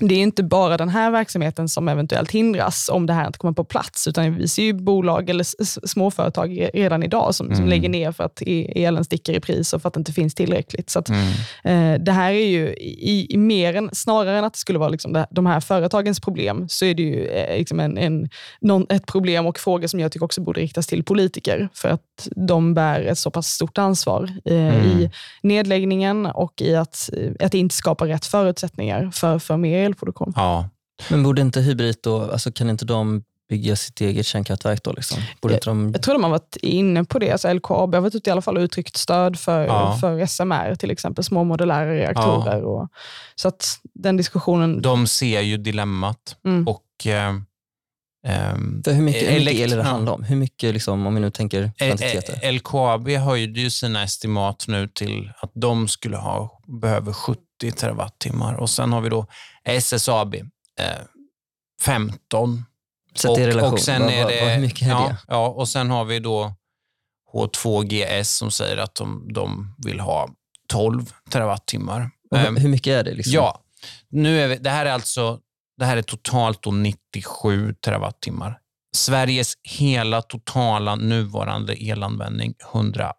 det 0.00 0.14
är 0.14 0.18
inte 0.18 0.42
bara 0.42 0.76
den 0.76 0.88
här 0.88 1.10
verksamheten 1.10 1.68
som 1.68 1.88
eventuellt 1.88 2.30
hindras 2.30 2.88
om 2.92 3.06
det 3.06 3.12
här 3.12 3.26
inte 3.26 3.38
kommer 3.38 3.54
på 3.54 3.64
plats, 3.64 4.08
utan 4.08 4.34
vi 4.34 4.48
ser 4.48 4.62
ju 4.62 4.72
bolag 4.72 5.30
eller 5.30 5.44
småföretag 5.86 6.68
redan 6.74 7.02
idag 7.02 7.34
som, 7.34 7.46
mm. 7.46 7.56
som 7.56 7.68
lägger 7.68 7.88
ner 7.88 8.12
för 8.12 8.24
att 8.24 8.42
elen 8.74 9.04
sticker 9.04 9.32
i 9.32 9.40
pris 9.40 9.72
och 9.72 9.82
för 9.82 9.88
att 9.88 9.94
det 9.94 9.98
inte 9.98 10.12
finns 10.12 10.34
tillräckligt. 10.34 10.90
Så 10.90 10.98
att, 10.98 11.08
mm. 11.08 11.28
eh, 11.64 12.00
det 12.04 12.12
här 12.12 12.32
är 12.32 12.46
ju 12.46 12.68
i, 12.74 13.26
i, 13.30 13.36
mer 13.36 13.76
än, 13.76 13.90
snarare 13.92 14.38
än 14.38 14.44
att 14.44 14.52
det 14.52 14.58
skulle 14.58 14.78
vara 14.78 14.88
liksom 14.88 15.12
det, 15.12 15.26
de 15.30 15.46
här 15.46 15.60
företagens 15.60 16.20
problem, 16.20 16.68
så 16.68 16.84
är 16.84 16.94
det 16.94 17.02
ju 17.02 17.26
eh, 17.26 17.58
liksom 17.58 17.80
en, 17.80 17.98
en, 17.98 18.28
någon, 18.60 18.86
ett 18.88 19.06
problem 19.06 19.46
och 19.46 19.58
frågor 19.58 19.86
som 19.86 20.00
jag 20.00 20.12
tycker 20.12 20.24
också 20.24 20.40
borde 20.40 20.60
riktas 20.60 20.86
till 20.86 21.04
politiker, 21.04 21.68
för 21.74 21.88
att 21.88 22.28
de 22.36 22.74
bär 22.74 23.00
ett 23.00 23.18
så 23.18 23.30
pass 23.30 23.46
stort 23.46 23.78
ansvar 23.78 24.32
eh, 24.44 24.76
mm. 24.76 24.86
i 24.86 25.10
nedläggningen 25.42 26.26
och 26.26 26.62
i 26.62 26.76
att, 26.76 27.10
att 27.40 27.54
inte 27.54 27.74
skapa 27.74 28.06
rätt 28.06 28.26
förutsättningar 28.26 29.10
för, 29.14 29.38
för 29.38 29.56
mer 29.56 29.87
elproduktion. 29.88 30.32
Ja. 30.36 30.68
Men 31.10 31.22
borde 31.22 31.42
inte 31.42 31.60
Hybrid 31.60 31.96
då, 32.02 32.30
alltså 32.30 32.52
kan 32.52 32.70
inte 32.70 32.84
de 32.84 33.22
bygga 33.48 33.76
sitt 33.76 34.00
eget 34.00 34.26
kärnkraftverk 34.26 34.82
då? 34.82 34.92
Liksom? 34.92 35.18
Borde 35.40 35.54
jag, 35.54 35.62
de... 35.64 35.90
jag 35.92 36.02
tror 36.02 36.14
de 36.14 36.22
har 36.22 36.30
varit 36.30 36.56
inne 36.62 37.04
på 37.04 37.18
det. 37.18 37.30
Alltså 37.30 37.52
LKAB 37.52 37.94
har 37.94 38.00
varit 38.00 38.14
ute 38.14 38.30
i 38.30 38.32
alla 38.32 38.42
fall 38.42 38.56
och 38.56 38.60
uttryckt 38.60 38.96
stöd 38.96 39.38
för, 39.38 39.66
ja. 39.66 39.98
för 40.00 40.26
SMR, 40.26 40.74
till 40.74 40.90
exempel 40.90 41.24
små 41.24 41.44
modulära 41.44 41.94
reaktorer. 41.94 42.58
Ja. 42.58 42.64
Och, 42.64 42.88
så 43.34 43.48
att 43.48 43.80
den 43.94 44.16
diskussionen... 44.16 44.82
De 44.82 45.06
ser 45.06 45.40
ju 45.40 45.56
dilemmat. 45.56 46.36
Mm. 46.44 46.68
och... 46.68 47.06
Eh, 47.06 47.32
hur 48.84 49.02
mycket, 49.02 49.30
hur 49.30 49.40
mycket 49.40 49.60
el 49.60 49.72
är 49.72 49.76
det 49.76 49.82
handlar 49.82 50.12
om? 50.12 50.22
Hur 50.22 50.36
mycket, 50.36 50.74
liksom, 50.74 51.06
om 51.06 51.14
vi 51.14 51.20
nu 51.20 51.30
tänker 51.30 51.72
kvantiteter? 51.78 52.52
LKAB 52.52 53.08
höjde 53.08 53.60
ju 53.60 53.70
sina 53.70 54.02
estimat 54.02 54.64
nu 54.68 54.88
till 54.88 55.32
att 55.40 55.50
de 55.54 55.88
skulle 55.88 56.16
ha, 56.16 56.60
behöver 56.66 57.12
70 57.12 57.40
terawattimmar 57.58 58.54
och 58.54 58.70
sen 58.70 58.92
har 58.92 59.00
vi 59.00 59.08
då 59.08 59.26
SSAB 59.64 60.34
eh, 60.34 60.42
15. 61.82 62.64
Sätt 63.14 63.30
och, 63.30 63.38
i 63.38 63.46
relation. 63.46 63.72
Och 63.72 63.80
sen 63.80 64.02
är 64.02 64.26
det, 64.26 64.54
hur 64.54 64.60
mycket 64.60 64.82
är 64.82 64.90
ja, 64.90 65.08
det? 65.08 65.16
Ja, 65.28 65.48
och 65.48 65.68
sen 65.68 65.90
har 65.90 66.04
vi 66.04 66.18
då 66.18 66.54
H2GS 67.32 68.24
som 68.24 68.50
säger 68.50 68.76
att 68.76 68.94
de, 68.94 69.32
de 69.32 69.74
vill 69.78 70.00
ha 70.00 70.28
12 70.68 71.12
terawattimmar. 71.30 72.10
Um, 72.30 72.56
hur 72.56 72.68
mycket 72.68 72.90
är 72.90 73.04
det? 73.04 73.14
Liksom? 73.14 73.32
Ja, 73.32 73.62
nu 74.08 74.40
är 74.40 74.48
vi, 74.48 74.56
det 74.56 74.70
här 74.70 74.86
är 74.86 74.92
alltså 74.92 75.40
det 75.78 75.84
här 75.84 75.96
är 75.96 76.02
totalt 76.02 76.66
97 76.72 77.74
terawattimmar. 77.74 78.58
Sveriges 78.96 79.54
hela 79.62 80.22
totala 80.22 80.94
nuvarande 80.94 81.74
elanvändning 81.74 82.54
140 82.72 83.14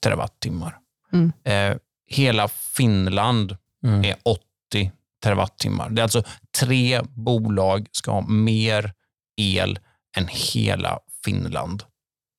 terawattimmar. 0.00 0.78
Mm. 1.12 1.32
Eh, 1.44 1.78
hela 2.08 2.48
Finland 2.48 3.56
mm. 3.84 4.04
är 4.04 4.16
80 4.24 4.92
terawattimmar. 5.22 5.90
Det 5.90 6.00
är 6.00 6.02
alltså 6.02 6.22
tre 6.60 7.00
bolag 7.02 7.86
ska 7.92 8.10
ha 8.10 8.20
mer 8.20 8.92
el 9.36 9.78
än 10.16 10.28
hela 10.28 10.98
Finland. 11.24 11.82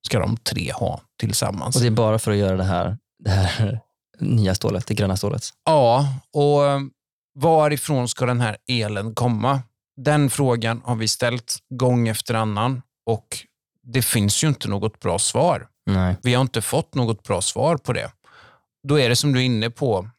Ska 0.07 0.19
de 0.19 0.37
tre 0.37 0.71
ha 0.71 1.01
tillsammans. 1.19 1.75
Och 1.75 1.81
det 1.81 1.87
är 1.87 1.91
bara 1.91 2.19
för 2.19 2.31
att 2.31 2.37
göra 2.37 2.57
det 2.57 2.63
här, 2.63 2.97
det 3.23 3.29
här 3.29 3.79
nya 4.19 4.55
stålet, 4.55 4.87
det 4.87 4.93
gröna 4.93 5.17
stålet? 5.17 5.43
Ja, 5.65 6.07
och 6.33 6.61
varifrån 7.39 8.07
ska 8.07 8.25
den 8.25 8.41
här 8.41 8.57
elen 8.67 9.15
komma? 9.15 9.61
Den 9.97 10.29
frågan 10.29 10.81
har 10.85 10.95
vi 10.95 11.07
ställt 11.07 11.57
gång 11.69 12.07
efter 12.07 12.33
annan 12.33 12.81
och 13.05 13.27
det 13.83 14.01
finns 14.01 14.43
ju 14.43 14.47
inte 14.47 14.67
något 14.67 14.99
bra 14.99 15.19
svar. 15.19 15.67
Nej. 15.85 16.15
Vi 16.23 16.33
har 16.33 16.41
inte 16.41 16.61
fått 16.61 16.95
något 16.95 17.23
bra 17.23 17.41
svar 17.41 17.77
på 17.77 17.93
det. 17.93 18.11
Då 18.87 18.99
är 18.99 19.09
det 19.09 19.15
som 19.15 19.33
du 19.33 19.39
är 19.39 19.43
inne 19.43 19.69
på 19.69 20.09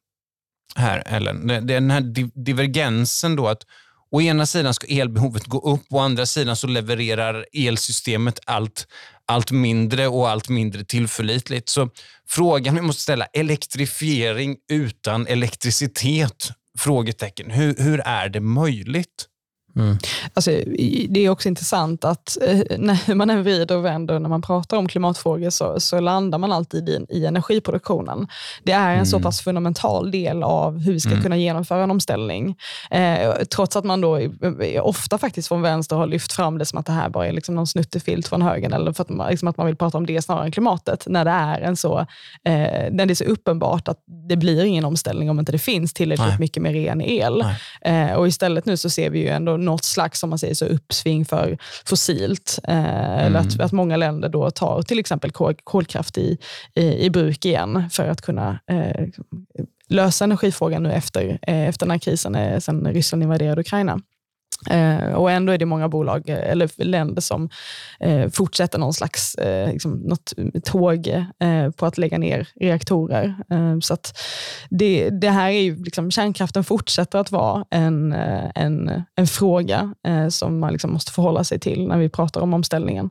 här, 0.77 1.03
Ellen, 1.07 1.47
det 1.47 1.55
är 1.55 1.61
den 1.61 1.91
här 1.91 2.01
divergensen 2.45 3.37
då 3.37 3.49
att 3.49 3.63
å 4.11 4.21
ena 4.21 4.47
sidan 4.47 4.75
ska 4.75 4.87
elbehovet 4.87 5.45
gå 5.45 5.59
upp, 5.75 5.83
å 5.91 5.99
andra 5.99 6.27
sidan 6.27 6.57
så 6.57 6.67
levererar 6.67 7.47
elsystemet 7.53 8.41
allt, 8.47 8.87
allt 9.27 9.51
mindre 9.51 10.09
och 10.09 10.29
allt 10.29 10.49
mindre 10.49 10.85
tillförlitligt. 10.85 11.69
Så 11.69 11.91
frågan 12.29 12.75
vi 12.75 12.81
måste 12.81 13.03
ställa, 13.03 13.27
elektrifiering 13.27 14.57
utan 14.71 15.27
elektricitet? 15.27 16.51
Frågetecken. 16.79 17.51
Hur, 17.51 17.75
hur 17.79 18.01
är 18.01 18.29
det 18.29 18.41
möjligt? 18.41 19.27
Mm. 19.77 19.99
Alltså, 20.35 20.51
det 21.09 21.21
är 21.21 21.29
också 21.29 21.49
intressant 21.49 22.05
att 22.05 22.37
eh, 22.43 22.79
när 22.79 23.15
man 23.15 23.31
än 23.31 23.43
vrider 23.43 23.77
och 23.77 23.85
vänder 23.85 24.19
när 24.19 24.29
man 24.29 24.43
pratar 24.43 24.77
om 24.77 24.89
klimatfrågor 24.89 25.51
så, 25.51 25.81
så 25.81 26.01
landar 26.01 26.39
man 26.39 26.53
alltid 26.53 26.89
i, 26.89 27.07
i 27.09 27.27
energiproduktionen. 27.27 28.29
Det 28.63 28.73
är 28.73 28.89
en 28.89 28.95
mm. 28.95 29.07
så 29.07 29.21
pass 29.21 29.41
fundamental 29.41 30.11
del 30.11 30.43
av 30.43 30.79
hur 30.79 30.93
vi 30.93 31.01
ska 31.01 31.11
mm. 31.11 31.23
kunna 31.23 31.37
genomföra 31.37 31.85
en 31.85 31.91
omställning. 31.91 32.57
Eh, 32.91 33.35
trots 33.55 33.77
att 33.77 33.85
man 33.85 34.01
då 34.01 34.21
ofta 34.83 35.19
faktiskt 35.19 35.49
från 35.49 35.63
vänster 35.63 35.97
har 35.97 36.07
lyft 36.07 36.33
fram 36.33 36.59
det 36.59 36.65
som 36.65 36.79
att 36.79 36.87
det 36.87 36.93
här 36.93 37.09
bara 37.09 37.27
är 37.27 37.33
liksom 37.33 37.55
någon 37.55 37.67
snuttefilt 37.67 38.29
från 38.29 38.43
högen 38.43 38.73
eller 38.73 38.93
för 38.93 39.03
att 39.03 39.09
man, 39.09 39.31
liksom 39.31 39.49
att 39.49 39.57
man 39.57 39.67
vill 39.67 39.77
prata 39.77 39.99
om 39.99 40.07
det 40.07 40.23
snarare 40.23 40.45
än 40.45 40.53
klimatet. 40.53 41.05
När 41.07 41.25
det 41.25 41.31
är, 41.31 41.61
en 41.61 41.77
så, 41.77 41.99
eh, 42.45 42.91
när 42.91 43.07
det 43.07 43.13
är 43.13 43.15
så 43.15 43.25
uppenbart 43.25 43.89
att 43.89 43.99
det 44.29 44.37
blir 44.37 44.65
ingen 44.65 44.85
omställning 44.85 45.31
om 45.31 45.39
inte 45.39 45.53
det 45.53 45.59
finns 45.59 45.93
tillräckligt 45.93 46.29
Nej. 46.29 46.39
mycket 46.39 46.63
med 46.63 46.73
ren 46.73 47.01
el. 47.01 47.45
Eh, 47.81 48.13
och 48.13 48.29
istället 48.29 48.67
nu 48.67 48.77
så 48.77 48.91
ser 48.91 49.11
vi 49.11 49.19
ju 49.19 49.29
ändå 49.29 49.57
något 49.61 49.85
slags 49.85 50.23
om 50.23 50.31
man 50.31 50.39
säger 50.39 50.55
så, 50.55 50.65
uppsving 50.65 51.25
för 51.25 51.59
fossilt. 51.87 52.59
Eh, 52.69 52.75
mm. 52.75 53.27
Eller 53.27 53.41
att, 53.41 53.61
att 53.61 53.73
många 53.73 53.97
länder 53.97 54.29
då 54.29 54.51
tar 54.51 54.83
till 54.83 54.99
exempel 54.99 55.31
kol, 55.31 55.55
kolkraft 55.65 56.19
i, 56.19 56.39
i, 56.75 57.05
i, 57.05 57.11
bruk 57.11 57.45
igen 57.45 57.91
för 57.91 58.09
att 58.09 58.23
kunna 58.23 58.59
eh, 58.67 59.07
lösa 59.89 60.25
energifrågan 60.25 60.83
nu 60.83 60.93
efter, 60.93 61.39
eh, 61.43 61.69
efter 61.69 61.87
den 61.87 61.91
här 61.91 61.99
krisen, 61.99 62.35
eh, 62.35 62.59
sen 62.59 62.87
Ryssland 62.87 63.23
invaderade 63.23 63.61
Ukraina. 63.61 64.01
Eh, 64.67 65.13
och 65.13 65.31
ändå 65.31 65.53
är 65.53 65.59
det 65.59 65.67
många 65.67 65.89
bolag 65.89 66.29
eh, 66.29 66.51
eller 66.51 66.85
länder 66.85 67.23
som 67.23 67.49
eh, 68.01 68.31
fortsätter 68.31 68.79
någon 68.79 68.95
slags 68.95 69.35
eh, 69.35 69.73
liksom, 69.73 69.93
något 69.93 70.33
tåg 70.65 71.07
eh, 71.41 71.71
på 71.77 71.87
att 71.87 71.99
lägga 71.99 72.19
ner 72.19 72.49
reaktorer. 72.61 73.35
Eh, 73.51 73.79
så 73.81 73.95
att 73.95 74.19
det, 74.71 75.11
det 75.11 75.31
här 75.31 75.51
är 75.51 75.61
ju, 75.61 75.85
liksom, 75.85 76.11
kärnkraften 76.11 76.65
fortsätter 76.65 77.19
att 77.19 77.31
vara 77.31 77.65
en, 77.71 78.13
eh, 78.13 78.51
en, 78.55 79.03
en 79.15 79.27
fråga 79.27 79.95
eh, 80.07 80.29
som 80.29 80.59
man 80.59 80.73
liksom 80.73 80.93
måste 80.93 81.13
förhålla 81.13 81.45
sig 81.45 81.59
till 81.59 81.89
när 81.89 81.99
vi 81.99 82.09
pratar 82.09 82.41
om 82.41 82.55
omställningen. 82.55 83.11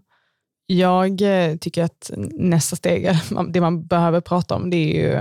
Jag 0.72 1.22
tycker 1.62 1.84
att 1.84 2.12
nästa 2.32 2.76
steg, 2.76 3.10
det 3.50 3.62
man 3.62 3.86
behöver 3.86 4.22
prata 4.22 4.56
om, 4.56 4.70
det 4.70 4.78
är 4.78 5.04
ju 5.04 5.20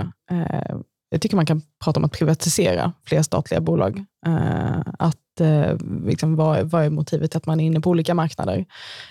jag 1.11 1.21
tycker 1.21 1.37
man 1.37 1.47
kan 1.47 1.63
prata 1.85 2.01
om 2.01 2.05
att 2.05 2.13
privatisera 2.13 2.93
fler 3.07 3.23
statliga 3.23 3.61
bolag. 3.61 4.05
att 4.99 5.41
eh, 5.41 5.77
liksom, 6.07 6.37
vad, 6.37 6.71
vad 6.71 6.85
är 6.85 6.91
motivet 6.91 7.31
till 7.31 7.39
att 7.39 7.47
man 7.47 7.61
är 7.61 7.65
inne 7.65 7.81
på 7.81 7.91
olika 7.91 8.15
marknader? 8.15 8.65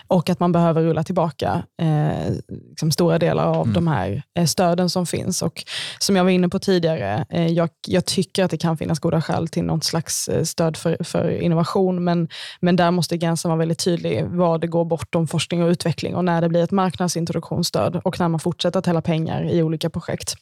Och 0.08 0.30
att 0.30 0.40
man 0.40 0.52
behöver 0.52 0.84
rulla 0.84 1.04
tillbaka 1.04 1.64
eh, 1.82 2.34
liksom 2.70 2.92
stora 2.92 3.20
delar 3.20 3.46
av 3.46 3.62
mm. 3.62 3.74
de 3.74 3.88
här 3.88 4.24
eh, 4.40 4.46
stöden 4.46 4.90
som 4.90 5.06
finns. 5.06 5.42
Och 5.42 5.64
som 6.00 6.16
jag 6.16 6.24
var 6.24 6.32
inne 6.32 6.50
på 6.50 6.60
tidigare, 6.60 7.26
eh, 7.30 7.48
jag, 7.48 7.70
jag, 7.88 8.06
tycker 8.06 8.44
att 8.44 8.52
det 8.52 8.58
kan 8.58 8.78
finnas 8.78 9.00
goda 9.00 9.22
skäl 9.22 9.48
till 9.48 9.64
något 9.64 9.84
slags 9.84 10.28
eh, 10.28 10.44
stöd 10.44 10.78
för, 10.78 11.04
för 11.04 11.30
innovation, 11.30 12.04
men, 12.04 12.28
men 12.60 12.76
där 12.76 12.92
måste 12.92 13.18
gränsen 13.18 13.50
vara 13.50 13.60
väldigt 13.60 13.84
tydlig, 13.84 14.26
var 14.26 14.58
det 14.58 14.68
går 14.68 14.86
bortom 14.86 15.28
forskning 15.28 15.64
och 15.64 15.70
utveckling 15.70 16.16
och 16.16 16.26
när 16.26 16.42
det 16.42 16.50
blir 16.50 16.64
ett 16.64 16.72
marknadsintroduktionsstöd 16.72 18.02
och 18.04 18.20
när 18.20 18.28
man 18.28 18.40
fortsätter 18.40 18.80
att 18.80 18.86
hälla 18.86 19.02
pengar 19.02 19.50
i 19.50 19.64
olika 19.64 19.90
projekt. 19.90 20.36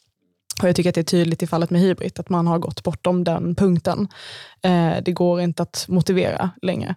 Och 0.62 0.68
jag 0.70 0.76
tycker 0.76 0.90
att 0.90 0.96
det 0.96 1.02
är 1.02 1.04
tydligt 1.04 1.44
i 1.44 1.48
fallet 1.48 1.70
med 1.70 1.82
Hybrid 1.82 2.20
att 2.20 2.30
man 2.30 2.48
har 2.48 2.60
gått 2.60 2.84
bortom 2.84 3.24
den 3.24 3.56
punkten. 3.56 4.08
Eh, 4.62 4.94
det 5.06 5.12
går 5.12 5.42
inte 5.42 5.64
att 5.64 5.86
motivera 5.88 6.50
längre. 6.62 6.96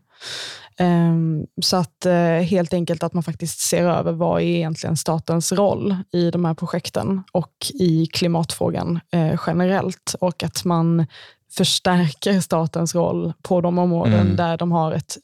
Eh, 0.81 1.14
så 1.62 1.77
att 1.77 2.07
eh, 2.07 2.40
helt 2.42 2.75
enkelt 2.75 3.03
att 3.03 3.14
man 3.14 3.23
faktiskt 3.23 3.61
ser 3.61 3.85
över 3.85 4.12
vad 4.12 4.40
är 4.40 4.47
egentligen 4.47 4.97
statens 4.97 5.53
roll 5.53 5.97
i 6.12 6.31
de 6.31 6.44
här 6.44 6.55
projekten 6.55 7.23
och 7.33 7.73
i 7.75 8.07
klimatfrågan 8.07 9.01
eh, 9.12 9.40
generellt 9.47 10.14
och 10.21 10.42
att 10.42 10.64
man 10.64 11.07
förstärker 11.51 12.40
statens 12.40 12.94
roll 12.94 13.32
på 13.42 13.61
de 13.61 13.78
områden 13.78 14.20
mm. 14.20 14.36
där 14.36 14.57
de 14.57 14.72
har 14.72 14.92
ett 14.92 15.16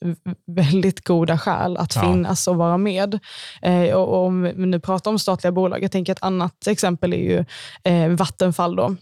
väldigt 0.47 1.05
goda 1.05 1.39
skäl 1.39 1.77
att 1.77 1.95
ja. 1.97 2.03
finnas 2.03 2.49
och 2.49 2.57
vara 2.57 2.79
med. 2.79 3.19
Eh, 3.63 3.91
och 3.91 4.27
om 4.27 4.43
vi 4.43 4.67
nu 4.67 4.81
pratar 4.81 5.11
om 5.11 5.19
statliga 5.19 5.53
bolag, 5.53 5.83
jag 5.83 5.93
tänker 5.93 6.13
ett 6.13 6.23
annat 6.23 6.67
exempel 6.67 7.13
är 7.13 7.17
ju 7.17 7.45
eh, 7.85 8.09
Vattenfall. 8.09 8.77
Då 8.77 8.97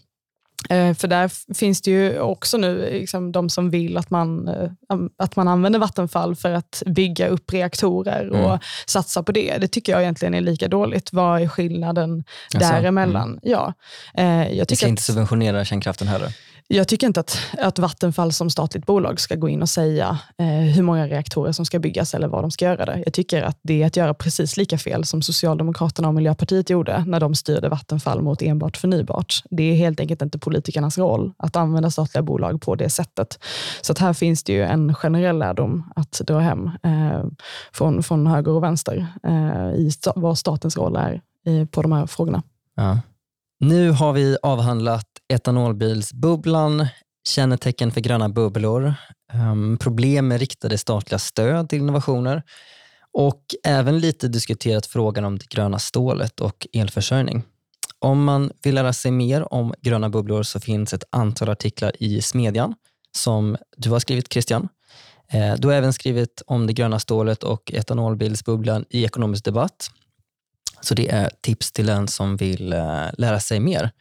Eh, 0.69 0.93
för 0.93 1.07
där 1.07 1.53
finns 1.53 1.81
det 1.81 1.91
ju 1.91 2.19
också 2.19 2.57
nu 2.57 2.89
liksom, 2.91 3.31
de 3.31 3.49
som 3.49 3.69
vill 3.69 3.97
att 3.97 4.09
man, 4.09 4.47
eh, 4.47 4.69
att 5.17 5.35
man 5.35 5.47
använder 5.47 5.79
Vattenfall 5.79 6.35
för 6.35 6.51
att 6.51 6.83
bygga 6.85 7.27
upp 7.27 7.53
reaktorer 7.53 8.29
och 8.29 8.47
mm. 8.47 8.59
satsa 8.85 9.23
på 9.23 9.31
det. 9.31 9.57
Det 9.57 9.67
tycker 9.67 9.91
jag 9.91 10.01
egentligen 10.01 10.33
är 10.33 10.41
lika 10.41 10.67
dåligt. 10.67 11.13
Vad 11.13 11.41
är 11.41 11.47
skillnaden 11.47 12.23
alltså, 12.53 12.71
däremellan? 12.71 13.29
Mm. 13.29 13.39
Ja, 13.41 13.73
eh, 14.17 14.57
jag 14.57 14.65
Vi 14.69 14.75
ska 14.75 14.85
att, 14.85 14.89
inte 14.89 15.03
subventionera 15.03 15.65
kärnkraften 15.65 16.07
heller. 16.07 16.33
Jag 16.73 16.87
tycker 16.87 17.07
inte 17.07 17.19
att, 17.19 17.37
att 17.57 17.79
Vattenfall 17.79 18.33
som 18.33 18.49
statligt 18.49 18.85
bolag 18.85 19.19
ska 19.19 19.35
gå 19.35 19.49
in 19.49 19.61
och 19.61 19.69
säga 19.69 20.19
eh, 20.37 20.45
hur 20.47 20.83
många 20.83 21.07
reaktorer 21.07 21.51
som 21.51 21.65
ska 21.65 21.79
byggas 21.79 22.13
eller 22.13 22.27
vad 22.27 22.43
de 22.43 22.51
ska 22.51 22.65
göra. 22.65 22.85
Det. 22.85 23.01
Jag 23.05 23.13
tycker 23.13 23.43
att 23.43 23.59
det 23.61 23.83
är 23.83 23.87
att 23.87 23.95
göra 23.95 24.13
precis 24.13 24.57
lika 24.57 24.77
fel 24.77 25.05
som 25.05 25.21
Socialdemokraterna 25.21 26.07
och 26.07 26.13
Miljöpartiet 26.13 26.69
gjorde 26.69 27.03
när 27.07 27.19
de 27.19 27.35
styrde 27.35 27.69
Vattenfall 27.69 28.21
mot 28.21 28.41
enbart 28.41 28.77
förnybart. 28.77 29.43
Det 29.49 29.63
är 29.63 29.75
helt 29.75 29.99
enkelt 29.99 30.21
inte 30.21 30.39
politikernas 30.39 30.97
roll 30.97 31.33
att 31.37 31.55
använda 31.55 31.91
statliga 31.91 32.21
bolag 32.21 32.61
på 32.61 32.75
det 32.75 32.89
sättet. 32.89 33.39
Så 33.81 33.91
att 33.91 33.99
här 33.99 34.13
finns 34.13 34.43
det 34.43 34.53
ju 34.53 34.63
en 34.63 34.95
generell 34.95 35.39
lärdom 35.39 35.91
att 35.95 36.11
dra 36.11 36.39
hem 36.39 36.71
eh, 36.83 37.25
från, 37.73 38.03
från 38.03 38.27
höger 38.27 38.51
och 38.51 38.63
vänster 38.63 39.07
eh, 39.23 39.79
i 39.79 39.91
vad 40.15 40.37
statens 40.37 40.77
roll 40.77 40.95
är 40.95 41.21
eh, 41.45 41.65
på 41.65 41.81
de 41.81 41.91
här 41.91 42.05
frågorna. 42.05 42.43
Ja. 42.75 42.97
Nu 43.67 43.91
har 43.91 44.13
vi 44.13 44.37
avhandlat 44.41 45.07
etanolbilsbubblan, 45.33 46.87
kännetecken 47.27 47.91
för 47.91 48.01
gröna 48.01 48.29
bubblor, 48.29 48.93
ehm, 49.33 49.77
problem 49.77 50.27
med 50.27 50.39
riktade 50.39 50.77
statliga 50.77 51.19
stöd 51.19 51.69
till 51.69 51.79
innovationer 51.79 52.43
och 53.13 53.41
även 53.63 53.99
lite 53.99 54.27
diskuterat 54.27 54.85
frågan 54.85 55.25
om 55.25 55.37
det 55.37 55.49
gröna 55.49 55.79
stålet 55.79 56.39
och 56.39 56.67
elförsörjning. 56.73 57.43
Om 57.99 58.23
man 58.23 58.51
vill 58.63 58.75
lära 58.75 58.93
sig 58.93 59.11
mer 59.11 59.53
om 59.53 59.73
gröna 59.81 60.09
bubblor 60.09 60.43
så 60.43 60.59
finns 60.59 60.93
ett 60.93 61.03
antal 61.09 61.49
artiklar 61.49 61.91
i 61.99 62.21
Smedjan 62.21 62.75
som 63.17 63.57
du 63.77 63.89
har 63.89 63.99
skrivit 63.99 64.33
Christian. 64.33 64.67
Eh, 65.27 65.53
du 65.57 65.67
har 65.67 65.75
även 65.75 65.93
skrivit 65.93 66.41
om 66.47 66.67
det 66.67 66.73
gröna 66.73 66.99
stålet 66.99 67.43
och 67.43 67.71
etanolbilsbubblan 67.73 68.85
i 68.89 69.03
Ekonomisk 69.03 69.45
debatt. 69.45 69.89
Så 70.83 70.93
det 70.93 71.09
är 71.09 71.29
tips 71.41 71.71
till 71.71 71.85
den 71.85 72.07
som 72.07 72.37
vill 72.37 72.73
eh, 72.73 73.05
lära 73.17 73.39
sig 73.39 73.59
mer. 73.59 73.91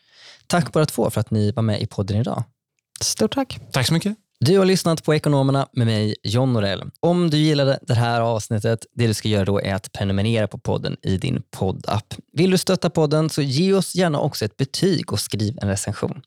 Tack 0.46 0.72
båda 0.72 0.86
två 0.86 1.10
för 1.10 1.20
att 1.20 1.30
ni 1.30 1.52
var 1.52 1.62
med 1.62 1.82
i 1.82 1.86
podden 1.86 2.16
idag. 2.16 2.44
Stort 3.00 3.34
tack. 3.34 3.58
Tack 3.72 3.86
så 3.86 3.94
mycket. 3.94 4.16
Du 4.40 4.58
har 4.58 4.64
lyssnat 4.64 5.04
på 5.04 5.14
Ekonomerna 5.14 5.68
med 5.72 5.86
mig, 5.86 6.14
John 6.22 6.52
Norell. 6.52 6.82
Om 7.00 7.30
du 7.30 7.36
gillade 7.36 7.78
det 7.82 7.94
här 7.94 8.20
avsnittet, 8.20 8.86
det 8.94 9.06
du 9.06 9.14
ska 9.14 9.28
göra 9.28 9.44
då 9.44 9.60
är 9.60 9.74
att 9.74 9.92
prenumerera 9.92 10.48
på 10.48 10.58
podden 10.58 10.96
i 11.02 11.16
din 11.16 11.42
poddapp. 11.50 12.14
Vill 12.32 12.50
du 12.50 12.58
stötta 12.58 12.90
podden 12.90 13.30
så 13.30 13.42
ge 13.42 13.72
oss 13.72 13.94
gärna 13.94 14.20
också 14.20 14.44
ett 14.44 14.56
betyg 14.56 15.12
och 15.12 15.20
skriv 15.20 15.58
en 15.62 15.68
recension. 15.68 16.22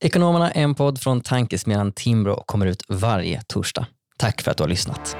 Ekonomerna 0.00 0.50
är 0.50 0.62
en 0.62 0.74
podd 0.74 1.00
från 1.00 1.20
tankesmedjan 1.20 1.92
Timbro 1.92 2.32
och 2.32 2.46
kommer 2.46 2.66
ut 2.66 2.84
varje 2.88 3.42
torsdag. 3.42 3.86
Tack 4.16 4.42
för 4.42 4.50
att 4.50 4.56
du 4.56 4.62
har 4.62 4.68
lyssnat. 4.68 5.16